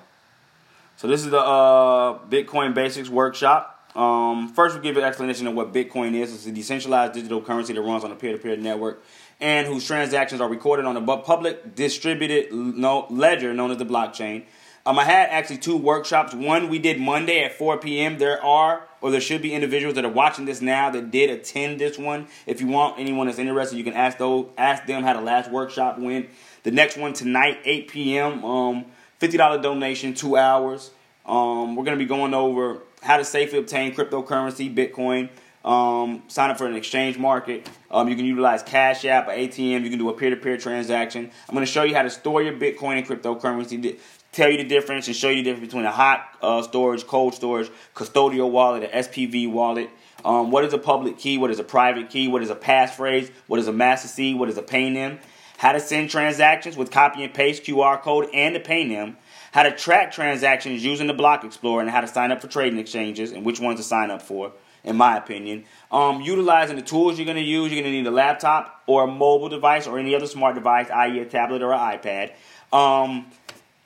[0.97, 3.87] So this is the uh, Bitcoin Basics Workshop.
[3.95, 6.33] Um, first, we'll give an explanation of what Bitcoin is.
[6.33, 9.03] It's a decentralized digital currency that runs on a peer-to-peer network
[9.39, 14.45] and whose transactions are recorded on a public distributed ledger known as the blockchain.
[14.87, 16.33] Um, I had actually two workshops.
[16.33, 18.17] One we did Monday at 4 p.m.
[18.17, 21.79] There are, or there should be individuals that are watching this now that did attend
[21.79, 22.25] this one.
[22.47, 25.51] If you want anyone that's interested, you can ask those, ask them how the last
[25.51, 26.29] workshop went.
[26.63, 28.43] The next one tonight, 8 p.m.
[28.43, 28.85] Um,
[29.21, 30.91] $50 donation, two hours.
[31.25, 35.29] Um, we're going to be going over how to safely obtain cryptocurrency, Bitcoin.
[35.63, 37.69] Um, sign up for an exchange market.
[37.89, 39.83] Um, you can utilize Cash App, or ATM.
[39.83, 41.31] You can do a peer-to-peer transaction.
[41.47, 43.97] I'm going to show you how to store your Bitcoin and cryptocurrency
[44.33, 47.33] tell you the difference and show you the difference between a hot uh, storage, cold
[47.33, 49.89] storage, custodial wallet, an SPV wallet.
[50.25, 51.37] Um, what is a public key?
[51.37, 52.27] What is a private key?
[52.27, 53.31] What is a passphrase?
[53.47, 54.37] What is a master seed?
[54.37, 55.19] What is a PayNym?
[55.63, 59.15] How to send transactions with copy and paste QR code and the PayNym.
[59.53, 62.77] How to track transactions using the Block Explorer and how to sign up for trading
[62.79, 64.51] exchanges and which ones to sign up for,
[64.83, 65.63] in my opinion.
[65.89, 69.05] Um, utilizing the tools you're going to use, you're going to need a laptop or
[69.05, 72.33] a mobile device or any other smart device, i.e., a tablet or an iPad.
[72.73, 73.27] Um,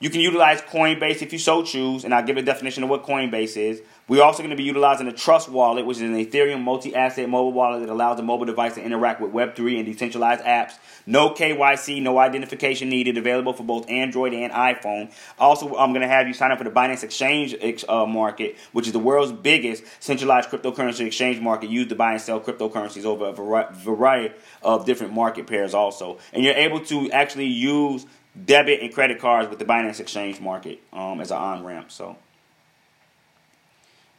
[0.00, 3.04] you can utilize Coinbase if you so choose, and I'll give a definition of what
[3.04, 3.82] Coinbase is.
[4.08, 7.28] We're also going to be utilizing a Trust Wallet, which is an Ethereum multi asset
[7.28, 10.78] mobile wallet that allows the mobile device to interact with Web3 and decentralized apps.
[11.04, 15.12] No KYC, no identification needed, available for both Android and iPhone.
[15.38, 17.54] Also, I'm going to have you sign up for the Binance Exchange
[17.86, 22.20] uh, market, which is the world's biggest centralized cryptocurrency exchange market used to buy and
[22.20, 26.18] sell cryptocurrencies over a variety of different market pairs, also.
[26.32, 28.06] And you're able to actually use
[28.46, 31.90] debit and credit cards with the Binance Exchange Market um, as an on ramp.
[31.90, 32.16] So,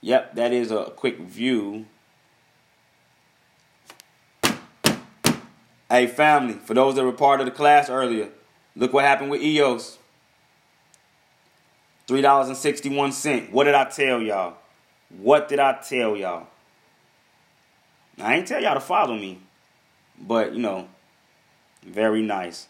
[0.01, 1.85] yep, that is a quick view.
[5.89, 8.29] Hey, family, for those that were part of the class earlier,
[8.75, 9.97] look what happened with EOS.
[12.07, 13.51] $3.61.
[13.51, 14.55] What did I tell y'all?
[15.09, 16.47] What did I tell y'all?
[18.19, 19.39] I ain't tell y'all to follow me,
[20.19, 20.87] but you know,
[21.83, 22.67] very nice.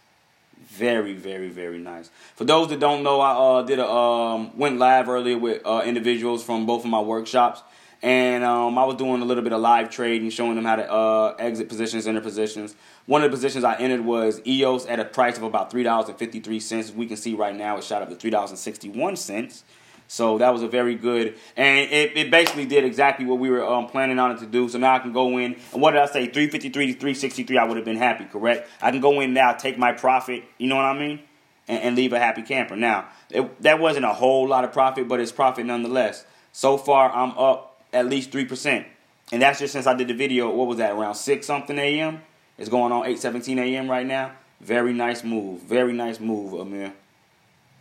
[0.68, 2.10] Very, very, very nice.
[2.36, 5.84] For those that don't know, I uh, did a um, went live earlier with uh,
[5.86, 7.64] individuals from both of my workshops,
[8.02, 10.92] and um, I was doing a little bit of live trading, showing them how to
[10.92, 12.76] uh, exit positions, enter positions.
[13.06, 16.10] One of the positions I entered was EOS at a price of about three dollars
[16.10, 16.92] and fifty three cents.
[16.92, 19.64] We can see right now it shot up to three dollars and sixty one cents.
[20.12, 23.64] So that was a very good, and it, it basically did exactly what we were
[23.64, 24.68] um, planning on it to do.
[24.68, 26.26] So now I can go in, and what did I say?
[26.26, 28.68] 353 to 363, I would have been happy, correct?
[28.82, 31.20] I can go in now, take my profit, you know what I mean?
[31.68, 32.76] And, and leave a happy camper.
[32.76, 36.26] Now, it, that wasn't a whole lot of profit, but it's profit nonetheless.
[36.54, 38.86] So far, I'm up at least 3%.
[39.32, 42.24] And that's just since I did the video, what was that, around 6 something a.m.?
[42.58, 43.90] It's going on 8:17 a.m.
[43.90, 44.32] right now.
[44.60, 45.62] Very nice move.
[45.62, 46.94] Very nice move, Amir.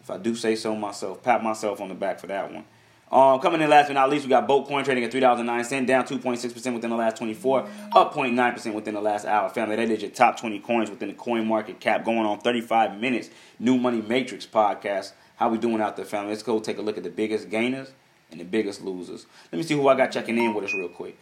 [0.09, 2.65] If I do say so myself, pat myself on the back for that one.
[3.13, 5.41] Um, coming in last but not least, we got Boat Coin trading at three dollars
[5.41, 8.55] and nine cent, down two point six percent within the last twenty four, up 0.9
[8.55, 9.51] percent within the last hour.
[9.51, 12.07] Family, that is your top twenty coins within the coin market cap.
[12.07, 13.29] Going on thirty five minutes.
[13.59, 15.13] New Money Matrix podcast.
[15.37, 16.31] How we doing out there, family?
[16.31, 17.93] Let's go take a look at the biggest gainers
[18.31, 19.27] and the biggest losers.
[19.53, 21.19] Let me see who I got checking in with us real quick.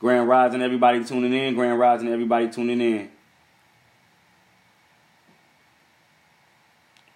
[0.00, 1.54] Grand Rising, everybody tuning in.
[1.54, 3.10] Grand Rising, everybody tuning in.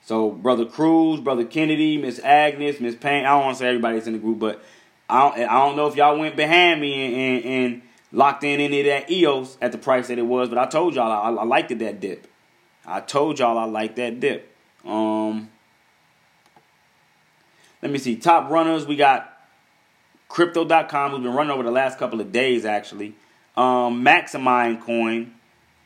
[0.04, 3.24] So, Brother Cruz, Brother Kennedy, Miss Agnes, Miss Payne.
[3.24, 4.62] I don't want to say everybody's in the group, but
[5.08, 8.60] I don't, I don't know if y'all went behind me and, and, and locked in
[8.60, 11.40] any of that EOS at the price that it was, but I told y'all I,
[11.40, 12.26] I liked it, that dip.
[12.84, 14.54] I told y'all I liked that dip.
[14.84, 15.50] Um,
[17.80, 18.16] let me see.
[18.16, 19.31] Top runners, we got
[20.32, 23.14] Crypto.com, who's been running over the last couple of days, actually.
[23.54, 25.34] Um, Maximind Coin,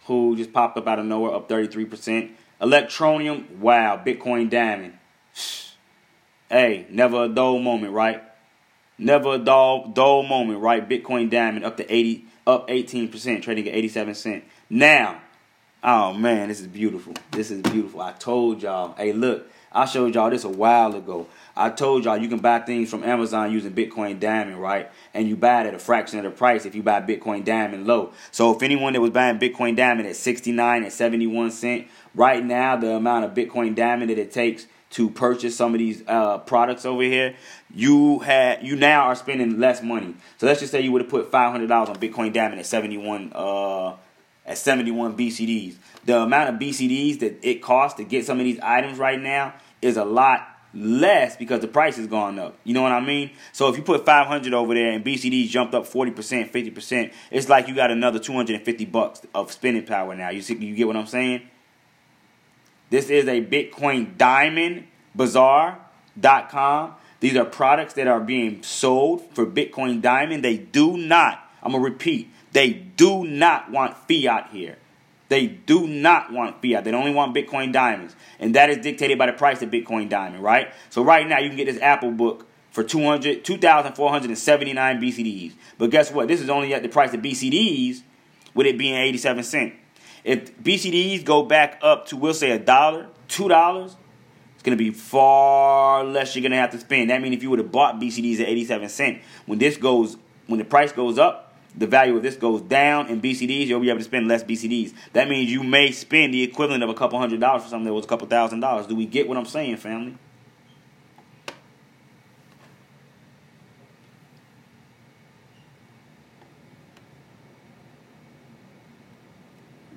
[0.05, 2.30] who just popped up out of nowhere, up 33%.
[2.61, 4.01] Electroneum, wow.
[4.07, 4.97] Bitcoin Diamond.
[6.49, 8.22] Hey, never a dull moment, right?
[8.99, 10.88] Never a dull, dull moment, right?
[10.88, 14.44] Bitcoin Diamond up to 80, up 18%, trading at 87 cent.
[14.70, 15.22] Now,
[15.82, 17.14] oh man, this is beautiful.
[17.32, 18.01] This is beautiful.
[18.01, 21.26] I told y'all, hey, look, I showed y'all this a while ago.
[21.54, 24.90] I told y'all you can buy things from Amazon using Bitcoin Diamond, right?
[25.12, 27.86] And you buy it at a fraction of the price if you buy Bitcoin Diamond
[27.86, 28.12] low.
[28.30, 32.76] So if anyone that was buying Bitcoin Diamond at 69 and 71 cent, right now
[32.76, 36.86] the amount of Bitcoin Diamond that it takes to purchase some of these uh, products
[36.86, 37.34] over here,
[37.74, 40.14] you had you now are spending less money.
[40.38, 42.66] So let's just say you would have put five hundred dollars on Bitcoin Diamond at
[42.66, 43.94] seventy one uh,
[44.46, 45.74] at seventy one BCDs.
[46.06, 49.54] The amount of BCDs that it costs to get some of these items right now
[49.82, 52.58] is a lot less because the price has gone up.
[52.64, 53.30] You know what I mean?
[53.52, 57.68] So if you put 500 over there and BCD jumped up 40%, 50%, it's like
[57.68, 60.30] you got another 250 bucks of spending power now.
[60.30, 61.48] You see, you get what I'm saying?
[62.90, 66.94] This is a Bitcoin Diamond Bazaar.com.
[67.20, 70.44] These are products that are being sold for Bitcoin Diamond.
[70.44, 74.76] They do not, I'm going to repeat, they do not want fiat here.
[75.28, 76.84] They do not want fiat.
[76.84, 78.14] They only want Bitcoin diamonds.
[78.38, 80.72] And that is dictated by the price of Bitcoin diamond, right?
[80.90, 85.54] So right now you can get this Apple book for 200, 2,479 BCDs.
[85.78, 86.28] But guess what?
[86.28, 88.02] This is only at the price of BCDs
[88.54, 89.76] with it being 87 cents.
[90.24, 93.96] If BCDs go back up to, we'll say, a dollar, two dollars,
[94.54, 97.10] it's going to be far less you're going to have to spend.
[97.10, 100.16] That means if you would have bought BCDs at 87 cents, when this goes,
[100.46, 101.45] when the price goes up,
[101.76, 104.94] the value of this goes down in BCDs, you'll be able to spend less BCDs.
[105.12, 107.92] That means you may spend the equivalent of a couple hundred dollars for something that
[107.92, 108.86] was a couple thousand dollars.
[108.86, 110.16] Do we get what I'm saying, family?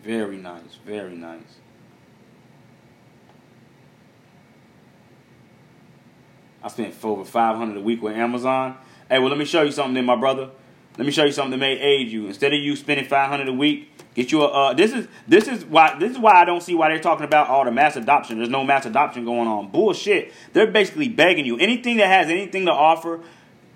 [0.03, 1.59] Very nice, very nice.
[6.61, 8.77] I spent over 500 a week with Amazon.
[9.07, 10.49] Hey, well, let me show you something then, my brother.
[10.99, 12.27] Let me show you something that may aid you.
[12.27, 14.47] Instead of you spending five hundred a week, get you a.
[14.47, 17.23] Uh, this is this is why this is why I don't see why they're talking
[17.23, 18.37] about all the mass adoption.
[18.37, 19.71] There's no mass adoption going on.
[19.71, 20.33] Bullshit.
[20.51, 21.57] They're basically begging you.
[21.57, 23.21] Anything that has anything to offer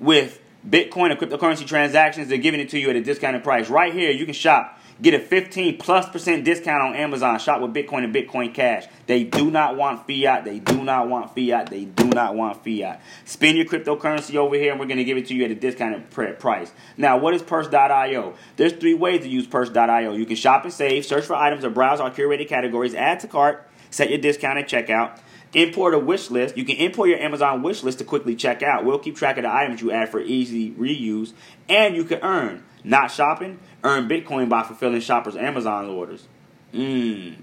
[0.01, 3.69] with Bitcoin or cryptocurrency transactions, they're giving it to you at a discounted price.
[3.69, 7.37] Right here, you can shop Get a 15 plus percent discount on Amazon.
[7.37, 8.85] Shop with Bitcoin and Bitcoin Cash.
[9.05, 10.45] They do not want fiat.
[10.45, 11.69] They do not want fiat.
[11.69, 13.01] They do not want fiat.
[13.25, 15.55] Spend your cryptocurrency over here and we're going to give it to you at a
[15.55, 16.71] discounted price.
[16.95, 18.33] Now, what is Purse.io?
[18.55, 20.13] There's three ways to use Purse.io.
[20.13, 23.27] You can shop and save, search for items or browse our curated categories, add to
[23.27, 25.19] cart, set your discount at checkout.
[25.53, 26.55] Import a wish list.
[26.55, 28.85] You can import your Amazon wish list to quickly check out.
[28.85, 31.33] We'll keep track of the items you add for easy reuse.
[31.67, 32.63] And you can earn.
[32.83, 33.59] Not shopping?
[33.83, 36.27] Earn Bitcoin by fulfilling shoppers' Amazon orders.
[36.73, 37.35] Mmm.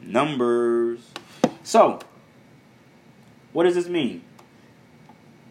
[0.00, 1.00] Numbers.
[1.62, 1.98] So,
[3.52, 4.22] what does this mean?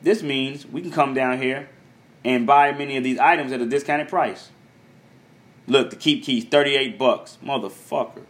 [0.01, 1.69] This means we can come down here
[2.23, 4.49] and buy many of these items at a discounted price.
[5.67, 7.37] Look, the KeepKeys, 38 bucks.
[7.43, 8.23] Motherfucker.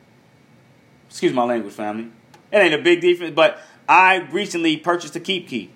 [1.07, 2.11] Excuse my language, family.
[2.51, 5.69] It ain't a big difference, but I recently purchased a KeepKey.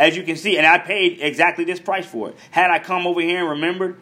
[0.00, 2.36] As you can see, and I paid exactly this price for it.
[2.50, 4.00] Had I come over here and remembered,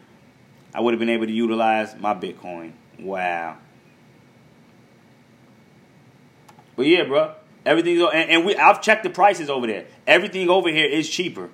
[0.73, 2.71] I would have been able to utilize my Bitcoin.
[2.97, 3.57] Wow.
[6.77, 7.35] But yeah, bro,
[7.65, 9.87] everything's and, and we I've checked the prices over there.
[10.07, 11.49] Everything over here is cheaper.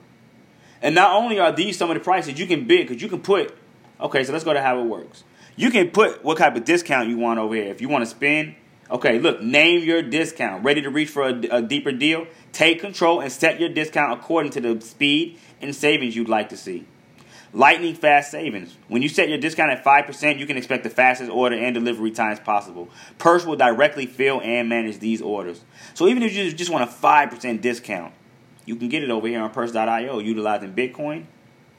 [0.79, 3.21] And not only are these some of the prices you can bid, because you can
[3.21, 3.57] put.
[3.99, 5.23] Okay, so let's go to how it works.
[5.55, 7.71] You can put what type of discount you want over here.
[7.71, 8.53] If you want to spend
[8.89, 10.63] Okay, look, name your discount.
[10.63, 12.27] Ready to reach for a, a, deeper deal?
[12.51, 16.57] Take control and set your discount according to the speed and savings you'd like to
[16.57, 16.85] see.
[17.51, 18.77] Lightning fast savings.
[18.87, 22.11] When you set your discount at 5%, you can expect the fastest order and delivery
[22.11, 22.89] times possible.
[23.17, 25.63] Purse will directly fill and manage these orders.
[25.95, 28.13] So even if you just want a 5% discount,
[28.65, 31.25] you can get it over here on purse.io utilizing Bitcoin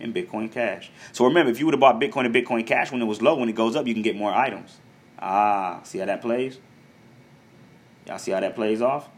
[0.01, 0.91] and Bitcoin Cash.
[1.13, 3.37] So remember, if you would have bought Bitcoin and Bitcoin Cash when it was low,
[3.37, 4.79] when it goes up, you can get more items.
[5.19, 6.59] Ah, see how that plays?
[8.07, 9.09] Y'all see how that plays off?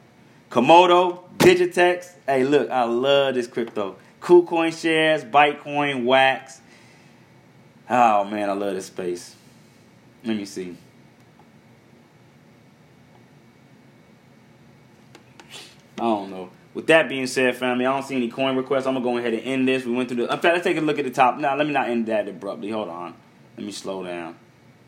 [0.51, 2.13] Komodo, Digitex.
[2.27, 3.97] Hey, look, I love this crypto.
[4.21, 6.61] KuCoin shares, Bitcoin, Wax.
[7.91, 9.37] Oh man, I love this space.
[10.25, 10.77] Let me see.
[15.99, 16.51] I don't know.
[16.75, 18.87] With that being said, family, I don't see any coin requests.
[18.87, 19.85] I'm gonna go ahead and end this.
[19.85, 20.33] We went through the.
[20.33, 21.39] In fact, let's take a look at the top.
[21.39, 22.71] Now, let me not end that abruptly.
[22.71, 23.15] Hold on.
[23.57, 24.37] Let me slow down.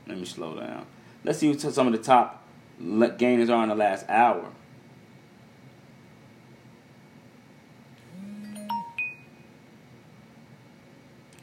[0.06, 0.86] Let me slow down.
[1.24, 2.39] Let's see some of the top
[2.80, 4.48] gainers are in the last hour.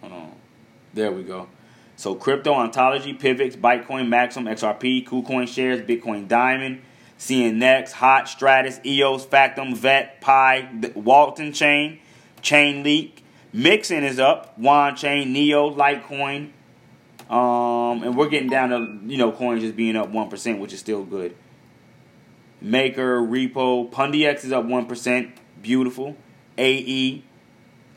[0.02, 0.32] Hold on.
[0.94, 1.48] There we go.
[1.96, 6.82] So crypto ontology, Pivx, Bitcoin, Maxim, XRP, KuCoin shares, Bitcoin Diamond,
[7.18, 12.00] CNX, Hot, Stratis, EOS, Factom, Vet, Pi, Waltonchain,
[12.42, 13.12] Chainlink,
[13.52, 16.52] Mixin is up, Wanchain, Neo, Litecoin,
[17.30, 20.74] um, and we're getting down to you know coins just being up one percent, which
[20.74, 21.36] is still good.
[22.62, 26.16] Maker, Repo, Pundi X is up one percent, beautiful.
[26.58, 27.24] AE,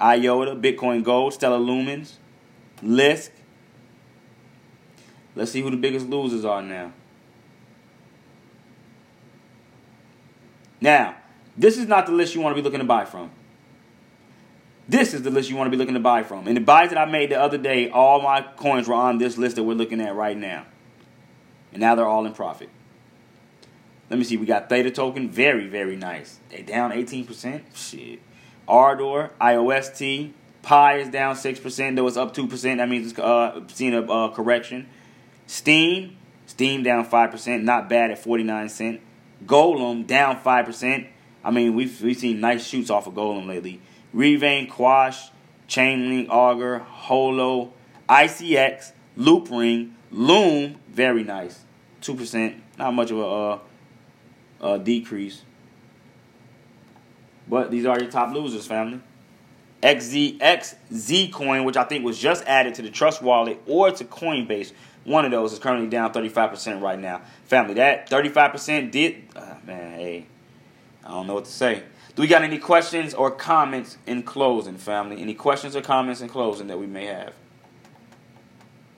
[0.01, 2.14] IOTA, Bitcoin Gold, Stellar Lumens,
[2.83, 3.31] Lisk.
[5.35, 6.93] Let's see who the biggest losers are now.
[10.81, 11.16] Now,
[11.57, 13.31] this is not the list you want to be looking to buy from.
[14.91, 16.49] This is the list you want to be looking to buy from.
[16.49, 19.38] And the buys that I made the other day, all my coins were on this
[19.38, 20.66] list that we're looking at right now.
[21.70, 22.68] And now they're all in profit.
[24.11, 24.36] Let me see.
[24.36, 25.30] We got Theta token.
[25.30, 26.41] Very, very nice.
[26.49, 27.62] They down 18%.
[27.72, 28.18] Shit.
[28.66, 30.32] Ardor, IOST,
[30.62, 32.76] Pi is down 6%, though it's up 2%.
[32.78, 34.88] That means it's uh, seeing a uh, correction.
[35.47, 36.16] Steam.
[36.47, 39.01] Steam down 5%, not bad at 49 cent.
[39.47, 41.07] Golem down 5%.
[41.45, 43.80] I mean, we've, we've seen nice shoots off of Golem lately.
[44.15, 45.31] Revain, QASH,
[45.69, 47.73] Chainlink, Augur, Holo,
[48.09, 51.65] ICX, Loopring, Loom, very nice.
[52.03, 53.59] 2%, not much of a, uh,
[54.75, 55.43] a decrease.
[57.49, 59.01] But these are your top losers, family.
[59.83, 64.05] XZ, XZ coin, which I think was just added to the Trust Wallet or to
[64.05, 64.73] Coinbase.
[65.05, 67.23] One of those is currently down 35% right now.
[67.45, 70.27] Family, that 35% did, uh, man, hey,
[71.05, 71.83] I don't know what to say.
[72.15, 75.21] Do we got any questions or comments in closing, family?
[75.21, 77.35] Any questions or comments in closing that we may have?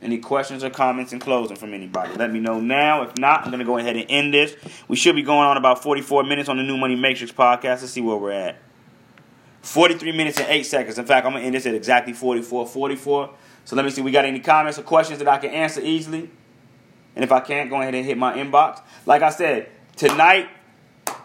[0.00, 2.14] Any questions or comments in closing from anybody?
[2.16, 3.02] Let me know now.
[3.02, 4.56] If not, I'm going to go ahead and end this.
[4.88, 7.82] We should be going on about 44 minutes on the New Money Matrix podcast.
[7.82, 8.56] Let's see where we're at.
[9.60, 10.98] 43 minutes and 8 seconds.
[10.98, 13.30] In fact, I'm going to end this at exactly 44 44.
[13.64, 14.02] So let me see.
[14.02, 16.30] We got any comments or questions that I can answer easily?
[17.14, 18.80] And if I can't, go ahead and hit my inbox.
[19.06, 20.48] Like I said, tonight,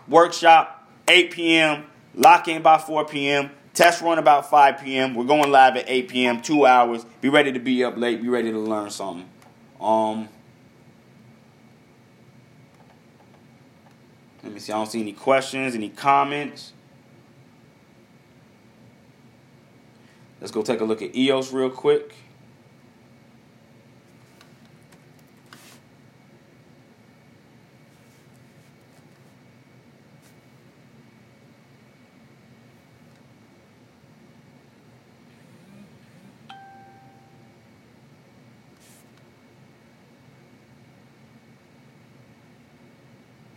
[0.08, 0.77] workshop,
[1.08, 5.16] 8 p.m., lock in by 4 p.m., test run about 5 p.m.
[5.16, 7.06] We're going live at 8 p.m., two hours.
[7.22, 9.30] Be ready to be up late, be ready to learn something.
[9.80, 10.30] Um,
[14.44, 14.74] let me see.
[14.74, 16.74] I don't see any questions, any comments.
[20.40, 22.14] Let's go take a look at EOS real quick.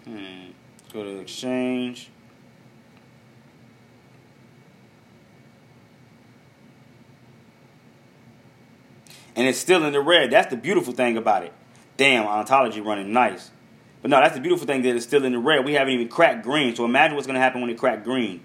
[0.04, 0.50] Hmm.
[0.92, 2.10] Go to exchange.
[9.40, 10.30] and it's still in the red.
[10.30, 11.52] That's the beautiful thing about it.
[11.96, 13.50] Damn, ontology running nice.
[14.02, 15.64] But no, that's the beautiful thing that it's still in the red.
[15.64, 16.76] We haven't even cracked green.
[16.76, 18.42] So imagine what's going to happen when it crack green.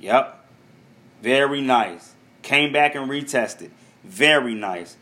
[0.00, 0.46] Yep.
[1.22, 2.12] Very nice.
[2.42, 3.70] Came back and retested.
[4.04, 4.98] Very nice.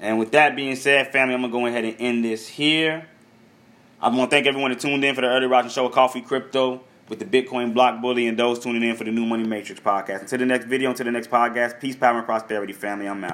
[0.00, 3.06] And with that being said, family, I'm going to go ahead and end this here.
[4.00, 6.20] I want to thank everyone that tuned in for the Early Rising Show with Coffee
[6.20, 9.80] Crypto with the Bitcoin Block Bully and those tuning in for the New Money Matrix
[9.80, 10.22] podcast.
[10.22, 13.08] Until the next video, until the next podcast, peace, power, and prosperity, family.
[13.08, 13.26] I'm out.